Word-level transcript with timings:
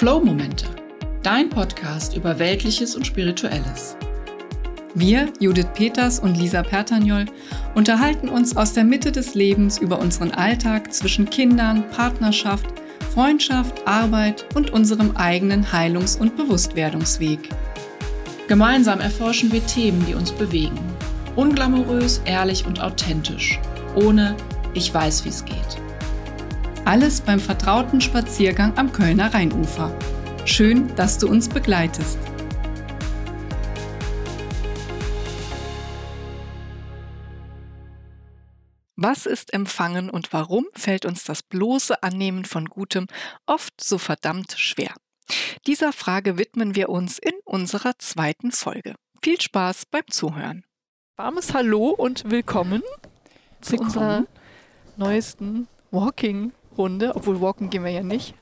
Flow-Momente, 0.00 0.64
dein 1.22 1.50
Podcast 1.50 2.16
über 2.16 2.38
Weltliches 2.38 2.96
und 2.96 3.06
Spirituelles. 3.06 3.98
Wir, 4.94 5.30
Judith 5.40 5.66
Peters 5.74 6.20
und 6.20 6.38
Lisa 6.38 6.62
Pertagnol, 6.62 7.26
unterhalten 7.74 8.30
uns 8.30 8.56
aus 8.56 8.72
der 8.72 8.84
Mitte 8.84 9.12
des 9.12 9.34
Lebens 9.34 9.76
über 9.76 9.98
unseren 9.98 10.30
Alltag 10.30 10.90
zwischen 10.94 11.28
Kindern, 11.28 11.84
Partnerschaft, 11.90 12.64
Freundschaft, 13.12 13.86
Arbeit 13.86 14.46
und 14.54 14.70
unserem 14.70 15.14
eigenen 15.18 15.70
Heilungs- 15.70 16.16
und 16.16 16.34
Bewusstwerdungsweg. 16.34 17.50
Gemeinsam 18.48 19.00
erforschen 19.00 19.52
wir 19.52 19.66
Themen, 19.66 20.02
die 20.06 20.14
uns 20.14 20.32
bewegen. 20.32 20.80
Unglamourös, 21.36 22.22
ehrlich 22.24 22.64
und 22.64 22.80
authentisch. 22.80 23.60
Ohne 23.96 24.34
Ich 24.72 24.94
weiß, 24.94 25.26
wie 25.26 25.28
es 25.28 25.44
geht. 25.44 25.89
Alles 26.86 27.20
beim 27.20 27.38
vertrauten 27.38 28.00
Spaziergang 28.00 28.76
am 28.78 28.90
Kölner 28.90 29.32
Rheinufer. 29.34 29.96
Schön, 30.46 30.94
dass 30.96 31.18
du 31.18 31.28
uns 31.28 31.48
begleitest. 31.48 32.18
Was 38.96 39.26
ist 39.26 39.52
Empfangen 39.52 40.10
und 40.10 40.32
warum 40.32 40.66
fällt 40.74 41.04
uns 41.04 41.24
das 41.24 41.42
bloße 41.42 42.02
Annehmen 42.02 42.44
von 42.44 42.64
Gutem 42.64 43.06
oft 43.46 43.78
so 43.80 43.98
verdammt 43.98 44.54
schwer? 44.56 44.94
Dieser 45.66 45.92
Frage 45.92 46.38
widmen 46.38 46.74
wir 46.74 46.88
uns 46.88 47.18
in 47.18 47.34
unserer 47.44 47.98
zweiten 47.98 48.52
Folge. 48.52 48.94
Viel 49.22 49.40
Spaß 49.40 49.84
beim 49.86 50.04
Zuhören. 50.10 50.64
Warmes 51.16 51.52
Hallo 51.52 51.90
und 51.90 52.30
willkommen, 52.30 52.82
willkommen. 52.82 53.60
zu 53.60 53.76
unserer 53.76 54.24
neuesten 54.96 55.68
Walking 55.90 56.52
Runde, 56.80 57.12
obwohl 57.14 57.40
walken 57.40 57.70
gehen 57.70 57.84
wir 57.84 57.90
ja 57.90 58.02
nicht. 58.02 58.34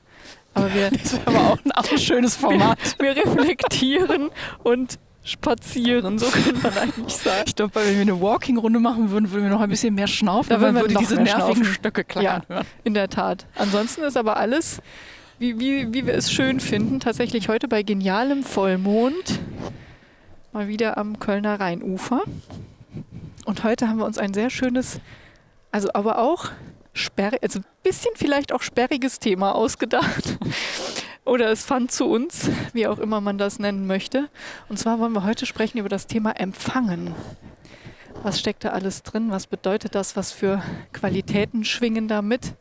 Aber 0.53 0.73
wir, 0.73 0.89
das 1.03 1.13
wäre 1.13 1.27
aber 1.27 1.53
auch 1.53 1.59
ein, 1.63 1.71
auch 1.73 1.83
ein 1.91 1.97
schönes 1.97 2.35
Format. 2.35 2.79
Wir, 2.97 3.15
wir 3.15 3.25
reflektieren 3.25 4.29
und 4.63 4.97
spazieren, 5.23 6.17
so 6.17 6.27
könnte 6.27 6.55
man 6.63 6.77
eigentlich 6.77 7.15
sagen. 7.15 7.43
Ich 7.45 7.55
glaube, 7.55 7.75
wenn 7.75 7.93
wir 7.93 8.01
eine 8.01 8.21
Walking-Runde 8.21 8.79
machen 8.79 9.11
würden, 9.11 9.31
würden 9.31 9.43
wir 9.43 9.49
noch 9.51 9.61
ein 9.61 9.69
bisschen 9.69 9.93
mehr 9.93 10.07
schnaufen, 10.07 10.49
da 10.49 10.61
würden 10.61 10.75
wir 10.75 10.83
würde 10.83 10.95
diese 10.95 11.15
nervigen. 11.15 11.65
Stöcke 11.65 12.03
klackern 12.03 12.43
ja, 12.47 12.55
hören. 12.55 12.65
In 12.83 12.93
der 12.93 13.09
Tat. 13.09 13.45
Ansonsten 13.55 14.01
ist 14.03 14.17
aber 14.17 14.37
alles, 14.37 14.81
wie, 15.37 15.59
wie, 15.59 15.93
wie 15.93 16.07
wir 16.07 16.15
es 16.15 16.31
schön 16.31 16.59
finden, 16.59 16.99
tatsächlich 16.99 17.49
heute 17.49 17.67
bei 17.67 17.83
genialem 17.83 18.43
Vollmond 18.43 19.39
mal 20.51 20.67
wieder 20.67 20.97
am 20.97 21.19
Kölner 21.19 21.59
Rheinufer. 21.59 22.21
Und 23.45 23.63
heute 23.63 23.87
haben 23.87 23.97
wir 23.97 24.05
uns 24.05 24.17
ein 24.17 24.33
sehr 24.33 24.49
schönes, 24.49 24.99
also 25.71 25.89
aber 25.93 26.19
auch 26.19 26.45
sperrig, 26.93 27.41
also 27.43 27.59
ein 27.59 27.65
bisschen 27.83 28.11
vielleicht 28.15 28.53
auch 28.53 28.61
sperriges 28.61 29.19
Thema 29.19 29.53
ausgedacht. 29.53 30.37
Oder 31.25 31.51
es 31.51 31.63
fand 31.63 31.91
zu 31.91 32.05
uns, 32.05 32.49
wie 32.73 32.87
auch 32.87 32.97
immer 32.97 33.21
man 33.21 33.37
das 33.37 33.59
nennen 33.59 33.85
möchte. 33.85 34.29
Und 34.67 34.79
zwar 34.79 34.99
wollen 34.99 35.13
wir 35.13 35.23
heute 35.23 35.45
sprechen 35.45 35.77
über 35.77 35.89
das 35.89 36.07
Thema 36.07 36.31
Empfangen. 36.31 37.13
Was 38.23 38.39
steckt 38.39 38.63
da 38.63 38.69
alles 38.69 39.03
drin? 39.03 39.29
Was 39.29 39.47
bedeutet 39.47 39.95
das? 39.95 40.15
Was 40.15 40.31
für 40.31 40.61
Qualitäten 40.91 41.63
schwingen 41.63 42.07
da 42.07 42.21
mit? 42.21 42.53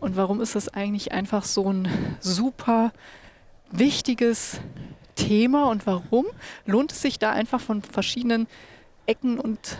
Und 0.00 0.16
warum 0.16 0.40
ist 0.40 0.54
das 0.54 0.68
eigentlich 0.68 1.12
einfach 1.12 1.44
so 1.44 1.72
ein 1.72 1.88
super 2.20 2.92
wichtiges 3.70 4.60
Thema? 5.16 5.68
Und 5.70 5.86
warum 5.86 6.26
lohnt 6.66 6.92
es 6.92 7.02
sich 7.02 7.18
da 7.18 7.32
einfach 7.32 7.60
von 7.60 7.82
verschiedenen 7.82 8.46
Ecken 9.06 9.40
und 9.40 9.78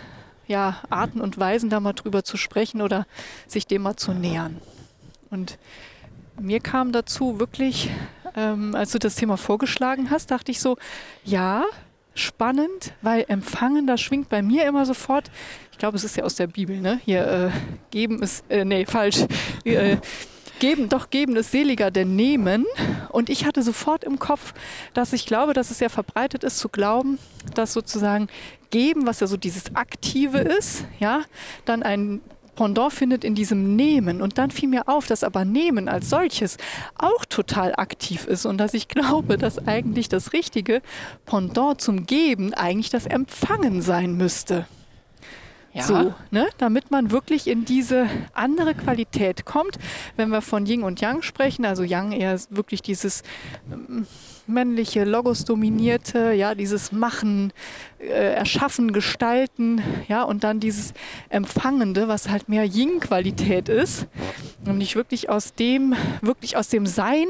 ja, 0.51 0.81
Arten 0.91 1.21
und 1.21 1.39
Weisen 1.39 1.71
da 1.71 1.79
mal 1.79 1.93
drüber 1.93 2.25
zu 2.25 2.37
sprechen 2.37 2.83
oder 2.83 3.07
sich 3.47 3.69
dem 3.69 3.83
mal 3.83 3.97
zu 3.97 4.13
nähern. 4.13 4.61
Und 5.31 5.59
mir 6.41 6.59
kam 6.59 6.91
dazu 6.91 7.39
wirklich, 7.39 7.89
ähm, 8.35 8.75
als 8.75 8.91
du 8.91 8.99
das 8.99 9.15
Thema 9.15 9.37
vorgeschlagen 9.37 10.11
hast, 10.11 10.33
dachte 10.33 10.51
ich 10.51 10.61
so, 10.61 10.77
ja, 11.25 11.65
spannend, 12.15 12.95
weil 13.01 13.25
empfangen, 13.29 13.87
da 13.87 13.97
schwingt 13.97 14.29
bei 14.29 14.43
mir 14.43 14.67
immer 14.67 14.85
sofort, 14.87 15.31
ich 15.71 15.79
glaube, 15.79 15.97
es 15.97 16.03
ist 16.03 16.17
ja 16.17 16.25
aus 16.25 16.35
der 16.35 16.49
Bibel, 16.49 16.81
ne? 16.81 17.01
Hier, 17.05 17.27
äh, 17.27 17.51
geben 17.93 18.21
ist, 18.21 18.45
äh, 18.51 18.65
nee, 18.65 18.85
falsch. 18.87 19.25
Äh, 19.65 19.99
geben, 20.61 20.89
doch 20.89 21.11
geben 21.11 21.35
ist 21.35 21.51
seliger 21.51 21.91
denn 21.91 22.15
nehmen. 22.15 22.65
Und 23.09 23.29
ich 23.29 23.45
hatte 23.45 23.63
sofort 23.63 24.05
im 24.05 24.21
Kopf, 24.21 24.55
dass 24.95 25.13
ich 25.13 25.27
glaube, 25.27 25.53
dass 25.53 25.73
es 25.73 25.81
ja 25.81 25.89
verbreitet 25.89 26.45
ist 26.45 26.59
zu 26.59 26.69
glauben, 26.69 27.19
dass 27.55 27.73
sozusagen 27.73 28.29
geben, 28.71 29.07
was 29.07 29.19
ja 29.19 29.27
so 29.27 29.37
dieses 29.37 29.75
Aktive 29.75 30.39
ist, 30.39 30.85
ja, 31.01 31.23
dann 31.65 31.83
ein 31.83 32.21
Pendant 32.55 32.93
findet 32.93 33.25
in 33.25 33.35
diesem 33.35 33.75
Nehmen. 33.75 34.21
Und 34.21 34.37
dann 34.37 34.51
fiel 34.51 34.69
mir 34.69 34.87
auf, 34.87 35.07
dass 35.07 35.25
aber 35.25 35.45
Nehmen 35.45 35.89
als 35.89 36.11
solches 36.11 36.59
auch 36.97 37.25
total 37.25 37.75
aktiv 37.75 38.27
ist 38.27 38.45
und 38.45 38.59
dass 38.59 38.75
ich 38.75 38.89
glaube, 38.89 39.39
dass 39.39 39.67
eigentlich 39.67 40.09
das 40.09 40.33
richtige 40.35 40.83
Pendant 41.25 41.81
zum 41.81 42.07
Geben 42.07 42.53
eigentlich 42.53 42.91
das 42.91 43.07
Empfangen 43.07 43.81
sein 43.83 44.15
müsste. 44.15 44.67
Ja. 45.73 45.83
So, 45.85 46.15
ne? 46.31 46.49
damit 46.59 46.91
man 46.91 47.13
wirklich 47.13 47.47
in 47.47 47.65
diese 47.65 48.09
andere 48.33 48.75
Qualität 48.75 49.45
kommt. 49.45 49.79
Wenn 50.17 50.31
wir 50.31 50.43
von 50.43 50.67
Yin 50.67 50.83
und 50.83 51.01
Yang 51.01 51.23
sprechen, 51.23 51.65
also 51.65 51.85
Yang 51.85 52.13
eher 52.13 52.39
wirklich 52.51 52.83
dieses 52.83 53.23
ähm, 53.73 54.07
männliche, 54.49 55.05
logos-dominierte, 55.05 56.33
ja, 56.33 56.57
dieses 56.57 56.91
Machen, 56.91 57.53
äh, 58.01 58.35
Erschaffen, 58.35 58.93
Gestalten, 58.93 59.81
ja, 60.09 60.25
und 60.25 60.43
dann 60.43 60.59
dieses 60.59 60.93
Empfangende, 61.29 62.09
was 62.09 62.29
halt 62.29 62.49
mehr 62.49 62.65
Yin-Qualität 62.65 63.69
ist. 63.69 64.09
Nicht 64.65 64.97
wirklich 64.97 65.31
aus 65.31 65.55
dem, 65.55 65.95
wirklich 66.21 66.57
aus 66.57 66.69
dem 66.69 66.87
Sein 66.87 67.27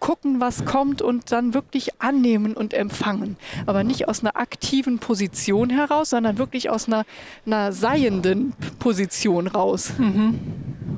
gucken, 0.00 0.40
was 0.40 0.64
kommt 0.64 1.02
und 1.02 1.32
dann 1.32 1.54
wirklich 1.54 2.00
annehmen 2.00 2.54
und 2.54 2.74
empfangen. 2.74 3.36
Aber 3.66 3.84
nicht 3.84 4.08
aus 4.08 4.20
einer 4.20 4.36
aktiven 4.36 4.98
Position 4.98 5.70
heraus, 5.70 6.10
sondern 6.10 6.38
wirklich 6.38 6.70
aus 6.70 6.86
einer, 6.86 7.04
einer 7.46 7.72
seienden 7.72 8.54
Position 8.78 9.46
raus. 9.46 9.92
Mhm. 9.98 10.38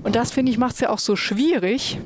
Und 0.02 0.16
das, 0.16 0.30
finde 0.30 0.52
ich, 0.52 0.58
macht 0.58 0.74
es 0.74 0.80
ja 0.80 0.90
auch 0.90 0.98
so 0.98 1.16
schwierig, 1.16 1.98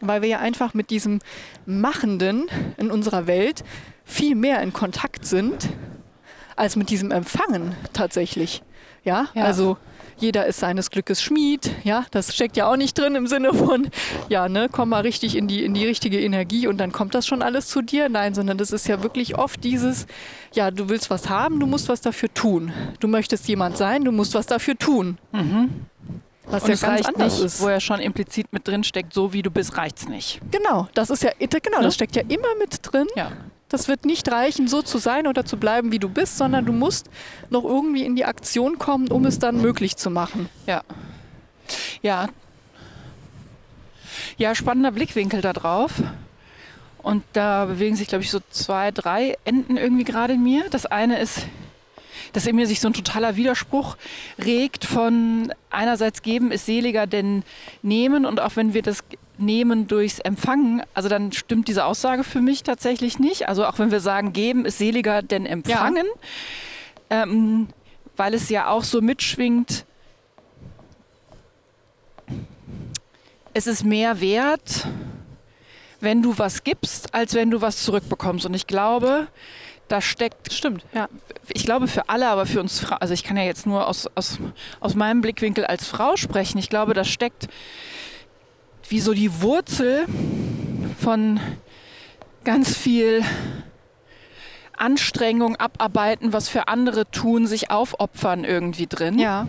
weil 0.00 0.22
wir 0.22 0.28
ja 0.28 0.38
einfach 0.38 0.74
mit 0.74 0.90
diesem 0.90 1.20
Machenden 1.66 2.46
in 2.76 2.90
unserer 2.90 3.26
Welt 3.26 3.64
viel 4.04 4.34
mehr 4.34 4.62
in 4.62 4.72
Kontakt 4.72 5.26
sind, 5.26 5.68
als 6.56 6.76
mit 6.76 6.90
diesem 6.90 7.10
Empfangen 7.10 7.74
tatsächlich. 7.92 8.62
Ja, 9.04 9.26
ja. 9.34 9.44
also 9.44 9.76
jeder 10.18 10.46
ist 10.46 10.60
seines 10.60 10.90
Glückes 10.90 11.22
Schmied, 11.22 11.70
ja, 11.84 12.06
das 12.10 12.34
steckt 12.34 12.56
ja 12.56 12.70
auch 12.70 12.76
nicht 12.76 12.98
drin 12.98 13.14
im 13.14 13.26
Sinne 13.26 13.52
von, 13.52 13.88
ja, 14.28 14.48
ne, 14.48 14.68
komm 14.70 14.90
mal 14.90 15.02
richtig 15.02 15.36
in 15.36 15.48
die, 15.48 15.64
in 15.64 15.74
die 15.74 15.84
richtige 15.84 16.20
Energie 16.20 16.66
und 16.66 16.78
dann 16.78 16.92
kommt 16.92 17.14
das 17.14 17.26
schon 17.26 17.42
alles 17.42 17.68
zu 17.68 17.82
dir. 17.82 18.08
Nein, 18.08 18.34
sondern 18.34 18.58
das 18.58 18.70
ist 18.70 18.86
ja 18.88 19.02
wirklich 19.02 19.36
oft 19.38 19.62
dieses, 19.64 20.06
ja, 20.52 20.70
du 20.70 20.88
willst 20.88 21.10
was 21.10 21.28
haben, 21.28 21.60
du 21.60 21.66
musst 21.66 21.88
was 21.88 22.00
dafür 22.00 22.32
tun. 22.32 22.72
Du 23.00 23.08
möchtest 23.08 23.48
jemand 23.48 23.76
sein, 23.76 24.04
du 24.04 24.12
musst 24.12 24.34
was 24.34 24.46
dafür 24.46 24.76
tun. 24.76 25.18
Mhm. 25.32 25.70
Was 26.46 26.64
und 26.64 26.68
ja 26.70 26.74
ganz 26.76 27.06
reicht 27.06 27.18
nicht, 27.18 27.40
ist. 27.40 27.60
wo 27.62 27.68
ja 27.68 27.80
schon 27.80 28.00
implizit 28.00 28.52
mit 28.52 28.68
drin 28.68 28.84
steckt, 28.84 29.14
so 29.14 29.32
wie 29.32 29.42
du 29.42 29.50
bist, 29.50 29.76
reicht's 29.76 30.08
nicht. 30.08 30.40
Genau, 30.50 30.88
das 30.94 31.10
ist 31.10 31.22
ja, 31.22 31.30
genau, 31.38 31.80
das 31.80 31.94
steckt 31.94 32.16
ja 32.16 32.22
immer 32.28 32.54
mit 32.58 32.80
drin. 32.82 33.06
Ja. 33.16 33.32
Das 33.74 33.88
wird 33.88 34.04
nicht 34.04 34.30
reichen, 34.30 34.68
so 34.68 34.82
zu 34.82 34.98
sein 34.98 35.26
oder 35.26 35.44
zu 35.44 35.56
bleiben, 35.56 35.90
wie 35.90 35.98
du 35.98 36.08
bist, 36.08 36.38
sondern 36.38 36.64
du 36.64 36.72
musst 36.72 37.10
noch 37.50 37.64
irgendwie 37.64 38.04
in 38.04 38.14
die 38.14 38.24
Aktion 38.24 38.78
kommen, 38.78 39.08
um 39.08 39.26
es 39.26 39.40
dann 39.40 39.60
möglich 39.60 39.96
zu 39.96 40.10
machen. 40.10 40.48
Ja. 40.64 40.84
Ja. 42.00 42.28
Ja, 44.36 44.54
spannender 44.54 44.92
Blickwinkel 44.92 45.40
da 45.40 45.52
drauf. 45.52 46.04
Und 47.02 47.24
da 47.32 47.64
bewegen 47.64 47.96
sich, 47.96 48.06
glaube 48.06 48.22
ich, 48.22 48.30
so 48.30 48.38
zwei, 48.48 48.92
drei 48.92 49.36
Enden 49.44 49.76
irgendwie 49.76 50.04
gerade 50.04 50.34
in 50.34 50.44
mir. 50.44 50.70
Das 50.70 50.86
eine 50.86 51.18
ist, 51.18 51.48
dass 52.32 52.46
in 52.46 52.54
mir 52.54 52.68
sich 52.68 52.78
so 52.78 52.86
ein 52.86 52.94
totaler 52.94 53.34
Widerspruch 53.34 53.96
regt 54.38 54.84
von 54.84 55.52
einerseits 55.70 56.22
geben 56.22 56.52
ist 56.52 56.66
seliger 56.66 57.08
denn 57.08 57.42
nehmen 57.82 58.24
und 58.24 58.38
auch 58.38 58.54
wenn 58.54 58.72
wir 58.72 58.82
das 58.82 59.02
nehmen 59.38 59.86
durchs 59.86 60.18
Empfangen, 60.18 60.82
also 60.94 61.08
dann 61.08 61.32
stimmt 61.32 61.68
diese 61.68 61.84
Aussage 61.84 62.24
für 62.24 62.40
mich 62.40 62.62
tatsächlich 62.62 63.18
nicht. 63.18 63.48
Also 63.48 63.66
auch 63.66 63.78
wenn 63.78 63.90
wir 63.90 64.00
sagen, 64.00 64.32
geben 64.32 64.64
ist 64.64 64.78
seliger 64.78 65.22
denn 65.22 65.46
empfangen, 65.46 66.06
ja. 67.10 67.22
ähm, 67.22 67.68
weil 68.16 68.34
es 68.34 68.48
ja 68.48 68.68
auch 68.68 68.84
so 68.84 69.00
mitschwingt, 69.00 69.84
es 73.52 73.66
ist 73.66 73.84
mehr 73.84 74.20
wert, 74.20 74.86
wenn 76.00 76.22
du 76.22 76.36
was 76.38 76.64
gibst, 76.64 77.14
als 77.14 77.34
wenn 77.34 77.50
du 77.50 77.60
was 77.60 77.82
zurückbekommst. 77.82 78.46
Und 78.46 78.54
ich 78.54 78.66
glaube, 78.66 79.28
da 79.88 80.00
steckt. 80.00 80.52
Stimmt, 80.52 80.84
ja. 80.92 81.08
Ich 81.48 81.64
glaube 81.64 81.88
für 81.88 82.08
alle, 82.08 82.28
aber 82.28 82.46
für 82.46 82.60
uns 82.60 82.80
Frauen, 82.80 83.00
also 83.00 83.14
ich 83.14 83.22
kann 83.22 83.36
ja 83.36 83.44
jetzt 83.44 83.66
nur 83.66 83.86
aus, 83.86 84.08
aus, 84.14 84.38
aus 84.80 84.94
meinem 84.94 85.20
Blickwinkel 85.20 85.64
als 85.64 85.86
Frau 85.86 86.16
sprechen. 86.16 86.58
Ich 86.58 86.68
glaube, 86.68 86.94
da 86.94 87.04
steckt 87.04 87.48
wie 88.88 89.00
so 89.00 89.14
die 89.14 89.40
Wurzel 89.42 90.06
von 91.00 91.40
ganz 92.44 92.76
viel 92.76 93.22
Anstrengung, 94.76 95.56
Abarbeiten, 95.56 96.32
was 96.32 96.48
für 96.48 96.68
andere 96.68 97.10
tun, 97.10 97.46
sich 97.46 97.70
aufopfern 97.70 98.44
irgendwie 98.44 98.86
drin. 98.86 99.18
Ja. 99.18 99.46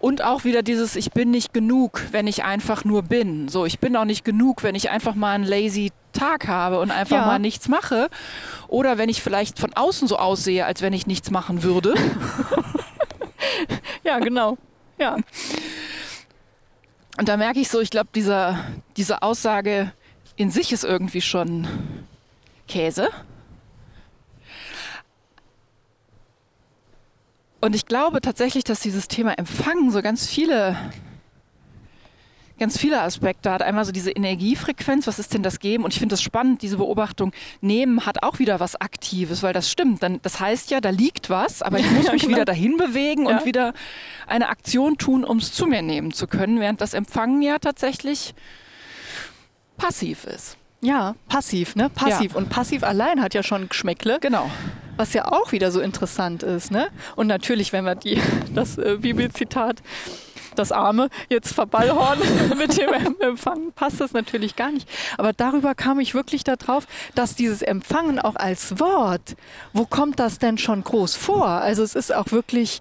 Und 0.00 0.22
auch 0.22 0.44
wieder 0.44 0.62
dieses, 0.62 0.94
ich 0.94 1.10
bin 1.10 1.32
nicht 1.32 1.52
genug, 1.52 2.00
wenn 2.12 2.28
ich 2.28 2.44
einfach 2.44 2.84
nur 2.84 3.02
bin. 3.02 3.48
So, 3.48 3.66
ich 3.66 3.80
bin 3.80 3.96
auch 3.96 4.04
nicht 4.04 4.24
genug, 4.24 4.62
wenn 4.62 4.76
ich 4.76 4.90
einfach 4.90 5.16
mal 5.16 5.34
einen 5.34 5.42
lazy 5.44 5.90
Tag 6.12 6.46
habe 6.46 6.78
und 6.78 6.92
einfach 6.92 7.16
Ja. 7.16 7.26
mal 7.26 7.40
nichts 7.40 7.66
mache. 7.68 8.08
Oder 8.68 8.96
wenn 8.96 9.08
ich 9.08 9.22
vielleicht 9.22 9.58
von 9.58 9.72
außen 9.74 10.06
so 10.06 10.16
aussehe, 10.16 10.64
als 10.66 10.82
wenn 10.82 10.92
ich 10.92 11.06
nichts 11.06 11.30
machen 11.30 11.62
würde. 11.62 11.94
Ja, 14.04 14.18
genau. 14.20 14.56
Ja. 14.98 15.16
Und 17.18 17.28
da 17.28 17.36
merke 17.36 17.58
ich 17.58 17.68
so, 17.68 17.80
ich 17.80 17.90
glaube, 17.90 18.10
dieser, 18.14 18.64
diese 18.96 19.22
Aussage 19.22 19.92
in 20.36 20.52
sich 20.52 20.72
ist 20.72 20.84
irgendwie 20.84 21.20
schon 21.20 21.66
Käse. 22.68 23.08
Und 27.60 27.74
ich 27.74 27.86
glaube 27.86 28.20
tatsächlich, 28.20 28.62
dass 28.62 28.78
dieses 28.78 29.08
Thema 29.08 29.36
Empfangen 29.36 29.90
so 29.90 30.00
ganz 30.00 30.28
viele, 30.28 30.76
ganz 32.58 32.78
viele 32.78 33.00
Aspekte 33.02 33.50
hat. 33.50 33.62
Einmal 33.62 33.84
so 33.84 33.92
diese 33.92 34.10
Energiefrequenz, 34.10 35.06
was 35.06 35.18
ist 35.18 35.34
denn 35.34 35.42
das 35.42 35.60
Geben? 35.60 35.84
Und 35.84 35.92
ich 35.92 35.98
finde 35.98 36.12
das 36.14 36.22
spannend, 36.22 36.62
diese 36.62 36.76
Beobachtung, 36.78 37.32
Nehmen 37.60 38.06
hat 38.06 38.22
auch 38.22 38.38
wieder 38.38 38.60
was 38.60 38.80
Aktives, 38.80 39.42
weil 39.42 39.52
das 39.52 39.70
stimmt. 39.70 40.02
Dann, 40.02 40.20
das 40.22 40.40
heißt 40.40 40.70
ja, 40.70 40.80
da 40.80 40.90
liegt 40.90 41.30
was, 41.30 41.62
aber 41.62 41.78
ich 41.78 41.90
muss 41.92 42.06
Ja, 42.06 42.12
mich 42.12 42.22
genau. 42.22 42.34
wieder 42.34 42.44
dahin 42.44 42.76
bewegen 42.76 43.28
Ja. 43.28 43.38
und 43.38 43.44
wieder 43.44 43.72
eine 44.26 44.48
Aktion 44.48 44.98
tun, 44.98 45.24
um 45.24 45.38
es 45.38 45.52
zu 45.52 45.66
mir 45.66 45.82
nehmen 45.82 46.12
zu 46.12 46.26
können, 46.26 46.60
während 46.60 46.80
das 46.80 46.94
Empfangen 46.94 47.42
ja 47.42 47.58
tatsächlich 47.58 48.34
passiv 49.76 50.24
ist. 50.24 50.56
Ja, 50.80 51.16
passiv, 51.28 51.74
ne? 51.74 51.90
Passiv. 51.90 52.36
Und 52.36 52.50
passiv 52.50 52.84
allein 52.84 53.20
hat 53.20 53.34
ja 53.34 53.42
schon 53.42 53.68
Geschmäckle. 53.68 54.18
Genau. 54.20 54.48
Was 54.96 55.12
ja 55.12 55.30
auch 55.32 55.50
wieder 55.52 55.70
so 55.72 55.80
interessant 55.80 56.42
ist, 56.44 56.70
ne? 56.70 56.88
Und 57.16 57.26
natürlich, 57.26 57.72
wenn 57.72 57.84
wir 57.84 57.94
die, 57.96 58.20
das 58.54 58.78
äh, 58.78 58.96
Bibelzitat, 59.00 59.82
das 60.58 60.72
Arme 60.72 61.08
jetzt 61.28 61.52
verballhorn 61.54 62.18
mit 62.58 62.76
dem 62.76 62.92
Em- 62.92 63.16
Empfangen, 63.20 63.72
passt 63.72 64.00
das 64.00 64.12
natürlich 64.12 64.56
gar 64.56 64.70
nicht. 64.70 64.88
Aber 65.16 65.32
darüber 65.32 65.74
kam 65.74 66.00
ich 66.00 66.14
wirklich 66.14 66.44
darauf, 66.44 66.86
dass 67.14 67.34
dieses 67.34 67.62
Empfangen 67.62 68.18
auch 68.18 68.36
als 68.36 68.78
Wort, 68.80 69.36
wo 69.72 69.84
kommt 69.86 70.18
das 70.18 70.38
denn 70.38 70.58
schon 70.58 70.82
groß 70.84 71.16
vor? 71.16 71.46
Also 71.48 71.82
es 71.82 71.94
ist 71.94 72.14
auch 72.14 72.30
wirklich, 72.32 72.80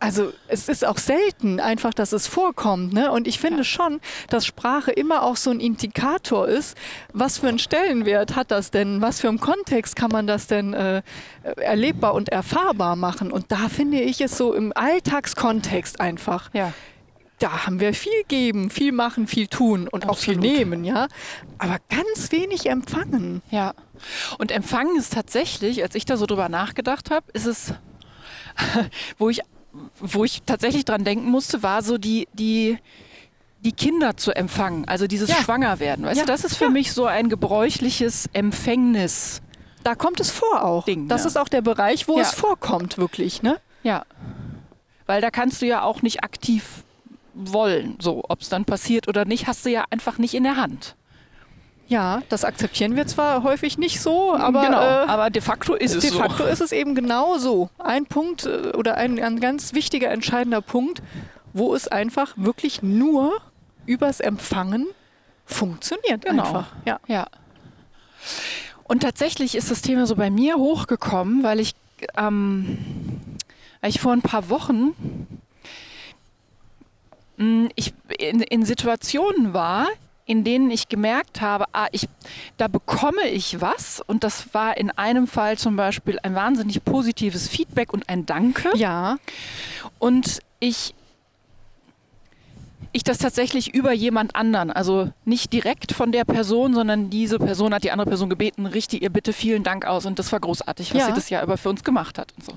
also 0.00 0.32
es 0.46 0.68
ist 0.68 0.86
auch 0.86 0.98
selten 0.98 1.60
einfach, 1.60 1.92
dass 1.92 2.12
es 2.12 2.26
vorkommt. 2.26 2.92
Ne? 2.92 3.10
Und 3.10 3.26
ich 3.26 3.38
finde 3.38 3.58
Ja. 3.58 3.64
schon, 3.64 4.00
dass 4.28 4.46
Sprache 4.46 4.92
immer 4.92 5.22
auch 5.22 5.36
so 5.36 5.50
ein 5.50 5.60
Indikator 5.60 6.46
ist. 6.48 6.76
Was 7.12 7.38
für 7.38 7.48
einen 7.48 7.58
Stellenwert 7.58 8.36
hat 8.36 8.50
das 8.50 8.70
denn? 8.70 9.00
Was 9.02 9.20
für 9.20 9.28
einen 9.28 9.40
Kontext 9.40 9.96
kann 9.96 10.10
man 10.10 10.26
das 10.26 10.46
denn 10.46 10.72
äh, 10.74 11.02
erlebbar 11.56 12.14
und 12.14 12.28
erfahrbar 12.28 12.96
machen? 12.96 13.32
Und 13.32 13.50
da 13.50 13.68
finde 13.68 14.00
ich 14.00 14.20
es 14.20 14.36
so 14.36 14.54
im 14.54 14.72
Alltagskontext 14.74 16.00
einfach. 16.00 16.50
Ja. 16.52 16.72
Da 17.40 17.66
haben 17.66 17.78
wir 17.78 17.94
viel 17.94 18.24
geben, 18.26 18.68
viel 18.70 18.90
machen, 18.90 19.28
viel 19.28 19.46
tun 19.46 19.86
und 19.88 20.08
auch 20.08 20.18
viel 20.18 20.34
Absolut. 20.38 20.58
nehmen, 20.58 20.84
ja. 20.84 21.06
Aber 21.58 21.78
ganz 21.88 22.32
wenig 22.32 22.66
empfangen. 22.68 23.42
Ja. 23.50 23.74
Und 24.38 24.50
Empfangen 24.50 24.96
ist 24.96 25.12
tatsächlich, 25.12 25.82
als 25.82 25.94
ich 25.94 26.04
da 26.04 26.16
so 26.16 26.26
drüber 26.26 26.48
nachgedacht 26.48 27.10
habe, 27.12 27.26
ist 27.32 27.46
es, 27.46 27.74
wo 29.18 29.28
ich, 29.28 29.40
wo 30.00 30.24
ich 30.24 30.42
tatsächlich 30.44 30.84
dran 30.84 31.04
denken 31.04 31.30
musste, 31.30 31.62
war 31.62 31.82
so 31.82 31.98
die, 31.98 32.28
die, 32.32 32.78
die 33.64 33.72
Kinder 33.72 34.16
zu 34.16 34.32
empfangen, 34.34 34.86
also 34.86 35.06
dieses 35.06 35.28
Ja. 35.30 35.36
Schwangerwerden. 35.36 36.04
Weißt 36.04 36.18
Ja, 36.18 36.24
du, 36.24 36.32
das 36.32 36.44
ist 36.44 36.56
für 36.56 36.64
ja. 36.64 36.70
mich 36.70 36.92
so 36.92 37.06
ein 37.06 37.28
gebräuchliches 37.28 38.28
Empfängnis. 38.32 39.42
Da 39.84 39.94
kommt 39.94 40.20
es 40.20 40.30
vor 40.30 40.64
auch. 40.64 40.84
Ding, 40.84 41.08
das 41.08 41.22
ja. 41.22 41.28
ist 41.28 41.36
auch 41.36 41.48
der 41.48 41.62
Bereich, 41.62 42.08
wo 42.08 42.18
es 42.18 42.32
vorkommt, 42.32 42.98
wirklich, 42.98 43.42
ne? 43.42 43.58
Ja. 43.82 44.04
Weil 45.06 45.20
da 45.20 45.30
kannst 45.30 45.62
du 45.62 45.66
ja 45.66 45.82
auch 45.82 46.02
nicht 46.02 46.22
aktiv 46.22 46.84
wollen, 47.34 47.96
so, 48.00 48.24
ob 48.28 48.40
es 48.42 48.48
dann 48.48 48.64
passiert 48.64 49.08
oder 49.08 49.24
nicht, 49.24 49.46
hast 49.46 49.64
du 49.64 49.70
ja 49.70 49.84
einfach 49.90 50.18
nicht 50.18 50.34
in 50.34 50.42
der 50.42 50.56
Hand. 50.56 50.96
Ja, 51.88 52.22
das 52.28 52.44
akzeptieren 52.44 52.96
wir 52.96 53.06
zwar 53.06 53.42
häufig 53.42 53.78
nicht 53.78 54.00
so, 54.00 54.34
aber 54.34 54.62
genau, 54.62 54.80
äh, 54.80 55.06
aber 55.06 55.30
de 55.30 55.40
facto 55.40 55.74
ist 55.74 55.94
es 55.94 56.02
de 56.02 56.10
so. 56.10 56.18
facto 56.18 56.44
ist 56.44 56.60
es 56.60 56.70
eben 56.70 56.94
genau 56.94 57.38
so. 57.38 57.70
Ein 57.78 58.04
Punkt 58.04 58.44
äh, 58.44 58.72
oder 58.76 58.96
ein, 58.98 59.18
ein 59.22 59.40
ganz 59.40 59.72
wichtiger, 59.72 60.10
entscheidender 60.10 60.60
Punkt, 60.60 61.02
wo 61.54 61.74
es 61.74 61.88
einfach 61.88 62.34
wirklich 62.36 62.82
nur 62.82 63.40
übers 63.86 64.20
Empfangen 64.20 64.86
funktioniert. 65.46 66.26
Genau. 66.26 66.44
Einfach. 66.44 66.66
Ja. 66.84 67.00
Ja. 67.06 67.26
Und 68.84 69.00
tatsächlich 69.02 69.54
ist 69.54 69.70
das 69.70 69.80
Thema 69.80 70.06
so 70.06 70.14
bei 70.14 70.28
mir 70.28 70.56
hochgekommen, 70.56 71.42
weil 71.42 71.58
ich, 71.58 71.74
ähm, 72.18 72.78
weil 73.80 73.90
ich 73.90 74.00
vor 74.00 74.12
ein 74.12 74.20
paar 74.22 74.50
Wochen 74.50 74.94
mh, 77.38 77.70
ich 77.76 77.94
in, 78.18 78.40
in 78.42 78.66
Situationen 78.66 79.54
war, 79.54 79.88
in 80.28 80.44
denen 80.44 80.70
ich 80.70 80.88
gemerkt 80.88 81.40
habe, 81.40 81.64
ah, 81.72 81.88
ich, 81.90 82.06
da 82.58 82.68
bekomme 82.68 83.26
ich 83.32 83.60
was. 83.62 84.00
Und 84.06 84.22
das 84.22 84.52
war 84.54 84.76
in 84.76 84.90
einem 84.92 85.26
Fall 85.26 85.56
zum 85.58 85.74
Beispiel 85.74 86.18
ein 86.22 86.34
wahnsinnig 86.34 86.84
positives 86.84 87.48
Feedback 87.48 87.92
und 87.94 88.08
ein 88.10 88.26
Danke. 88.26 88.68
ja, 88.76 89.16
Und 89.98 90.40
ich, 90.60 90.94
ich 92.92 93.04
das 93.04 93.18
tatsächlich 93.18 93.74
über 93.74 93.92
jemand 93.92 94.36
anderen, 94.36 94.70
also 94.70 95.10
nicht 95.24 95.52
direkt 95.52 95.92
von 95.92 96.12
der 96.12 96.24
Person, 96.26 96.74
sondern 96.74 97.08
diese 97.08 97.38
Person 97.38 97.72
hat 97.72 97.82
die 97.84 97.90
andere 97.90 98.08
Person 98.08 98.28
gebeten, 98.28 98.66
richte 98.66 98.98
ihr 98.98 99.10
bitte 99.10 99.32
vielen 99.32 99.62
Dank 99.62 99.86
aus. 99.86 100.04
Und 100.04 100.18
das 100.18 100.30
war 100.30 100.40
großartig, 100.40 100.92
was 100.94 101.00
Ja. 101.00 101.06
sie 101.06 101.12
das 101.14 101.30
Jahr 101.30 101.42
über 101.42 101.56
für 101.56 101.70
uns 101.70 101.82
gemacht 101.84 102.18
hat 102.18 102.32
und 102.36 102.44
so. 102.44 102.52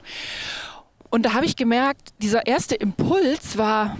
Und 1.09 1.25
da 1.25 1.33
habe 1.33 1.45
ich 1.45 1.55
gemerkt, 1.55 2.09
dieser 2.21 2.47
erste 2.47 2.75
Impuls 2.75 3.57
war, 3.57 3.97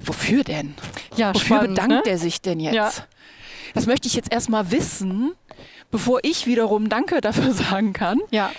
wofür 0.00 0.44
denn? 0.44 0.74
ja, 1.16 1.34
Wofür 1.34 1.56
spannend, 1.58 1.74
bedankt 1.76 2.06
ne? 2.06 2.12
er 2.12 2.18
sich 2.18 2.40
denn 2.40 2.60
jetzt? 2.60 2.74
Ja. 2.74 2.90
Das 3.74 3.86
möchte 3.86 4.08
ich 4.08 4.14
jetzt 4.14 4.32
erstmal 4.32 4.70
wissen, 4.70 5.32
bevor 5.90 6.20
ich 6.22 6.46
wiederum 6.46 6.88
Danke 6.88 7.20
dafür 7.20 7.52
sagen 7.52 7.92
kann. 7.92 8.20
Ja, 8.30 8.50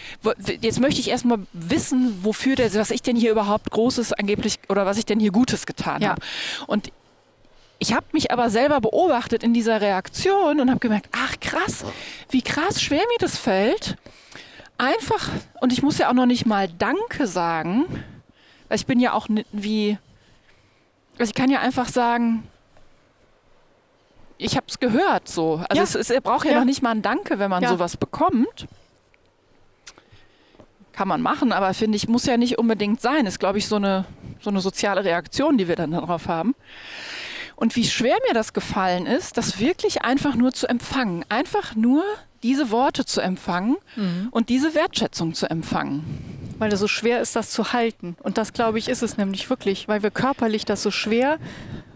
Jetzt 0.62 0.80
möchte 0.80 1.00
ich 1.00 1.09
erstmal 1.09 1.39
wissen, 1.54 2.19
wofür 2.24 2.56
der, 2.56 2.74
was 2.75 2.92
ich 2.92 3.01
denn 3.01 3.15
hier 3.15 3.31
überhaupt 3.31 3.71
Großes 3.71 4.13
angeblich 4.13 4.59
oder 4.69 4.86
was 4.86 4.98
ich 4.98 5.06
denn 5.06 5.19
hier 5.19 5.31
Gutes 5.31 5.65
getan 5.65 6.01
Ja. 6.01 6.09
habe. 6.12 6.21
Und 6.68 6.92
ich 7.80 7.94
habe 7.94 8.06
mich 8.12 8.31
aber 8.31 8.50
selber 8.50 8.81
beobachtet 8.81 9.44
in 9.44 9.53
dieser 9.53 9.81
Reaktion 9.81 10.60
und 10.60 10.69
habe 10.69 10.80
gemerkt, 10.80 11.10
ach 11.12 11.39
krass, 11.39 11.86
wie 12.31 12.42
krass 12.42 12.81
schwer 12.81 13.01
mir 13.07 13.18
das 13.19 13.38
fällt. 13.38 13.98
Einfach, 14.80 15.30
und 15.62 15.74
ich 15.74 15.81
muss 15.81 15.98
ja 15.98 16.10
auch 16.10 16.13
noch 16.13 16.25
nicht 16.27 16.45
mal 16.45 16.68
Danke 16.68 17.25
sagen, 17.27 17.86
weil 18.68 18.77
ich 18.77 18.86
bin 18.86 19.00
ja 19.00 19.13
auch 19.13 19.27
wie, 19.51 19.98
also 21.19 21.29
ich 21.29 21.33
kann 21.35 21.49
ja 21.49 21.59
einfach 21.59 21.88
sagen, 21.89 22.43
ich 24.38 24.55
habe 24.55 24.65
es 24.67 24.79
gehört 24.79 25.27
so. 25.27 25.62
Also 25.69 25.77
Ja. 25.77 25.83
es, 25.83 25.95
es, 25.95 26.09
er 26.09 26.21
braucht 26.21 26.45
ja, 26.45 26.51
Ja. 26.51 26.59
noch 26.59 26.65
nicht 26.65 26.81
mal 26.81 26.91
ein 26.91 27.01
Danke, 27.01 27.39
wenn 27.39 27.50
man 27.50 27.63
Ja. 27.63 27.69
sowas 27.69 27.97
bekommt. 27.97 28.67
Kann 30.93 31.07
man 31.07 31.21
machen, 31.21 31.51
aber 31.51 31.74
finde 31.74 31.95
ich, 31.95 32.07
muss 32.07 32.25
ja 32.25 32.38
nicht 32.38 32.57
unbedingt 32.57 33.01
sein. 33.01 33.25
Ist, 33.27 33.39
glaube 33.39 33.59
ich, 33.59 33.67
so 33.67 33.75
eine, 33.75 34.05
so 34.41 34.50
eine 34.50 34.62
soziale 34.62 35.03
Reaktion, 35.03 35.57
die 35.57 35.67
wir 35.67 35.75
dann 35.75 35.91
darauf 35.91 36.27
haben. 36.27 36.55
Und 37.55 37.75
wie 37.75 37.86
schwer 37.86 38.17
mir 38.27 38.33
das 38.33 38.53
gefallen 38.53 39.05
ist, 39.05 39.38
das 39.38 39.59
wirklich 39.59 40.03
einfach 40.03 40.36
nur 40.36 40.53
zu 40.53 40.67
empfangen. 40.67 41.24
Einfach 41.29 41.75
nur 41.75 42.03
diese 42.43 42.69
Worte 42.71 43.05
zu 43.05 43.19
empfangen 43.21 43.77
und 44.31 44.50
diese 44.50 44.75
Wertschätzung 44.75 45.33
zu 45.33 45.50
empfangen. 45.50 46.26
Weil 46.59 46.71
es 46.71 46.79
so 46.79 46.87
schwer 46.87 47.21
ist, 47.21 47.35
das 47.35 47.49
zu 47.51 47.73
halten. 47.73 48.15
Und 48.23 48.37
das, 48.37 48.53
glaube 48.53 48.79
ich, 48.79 48.89
ist 48.89 49.03
es 49.03 49.17
nämlich 49.17 49.49
wirklich, 49.49 49.87
weil 49.87 50.03
wir 50.03 50.11
körperlich 50.11 50.65
das 50.65 50.83
so 50.83 50.91
schwer 50.91 51.37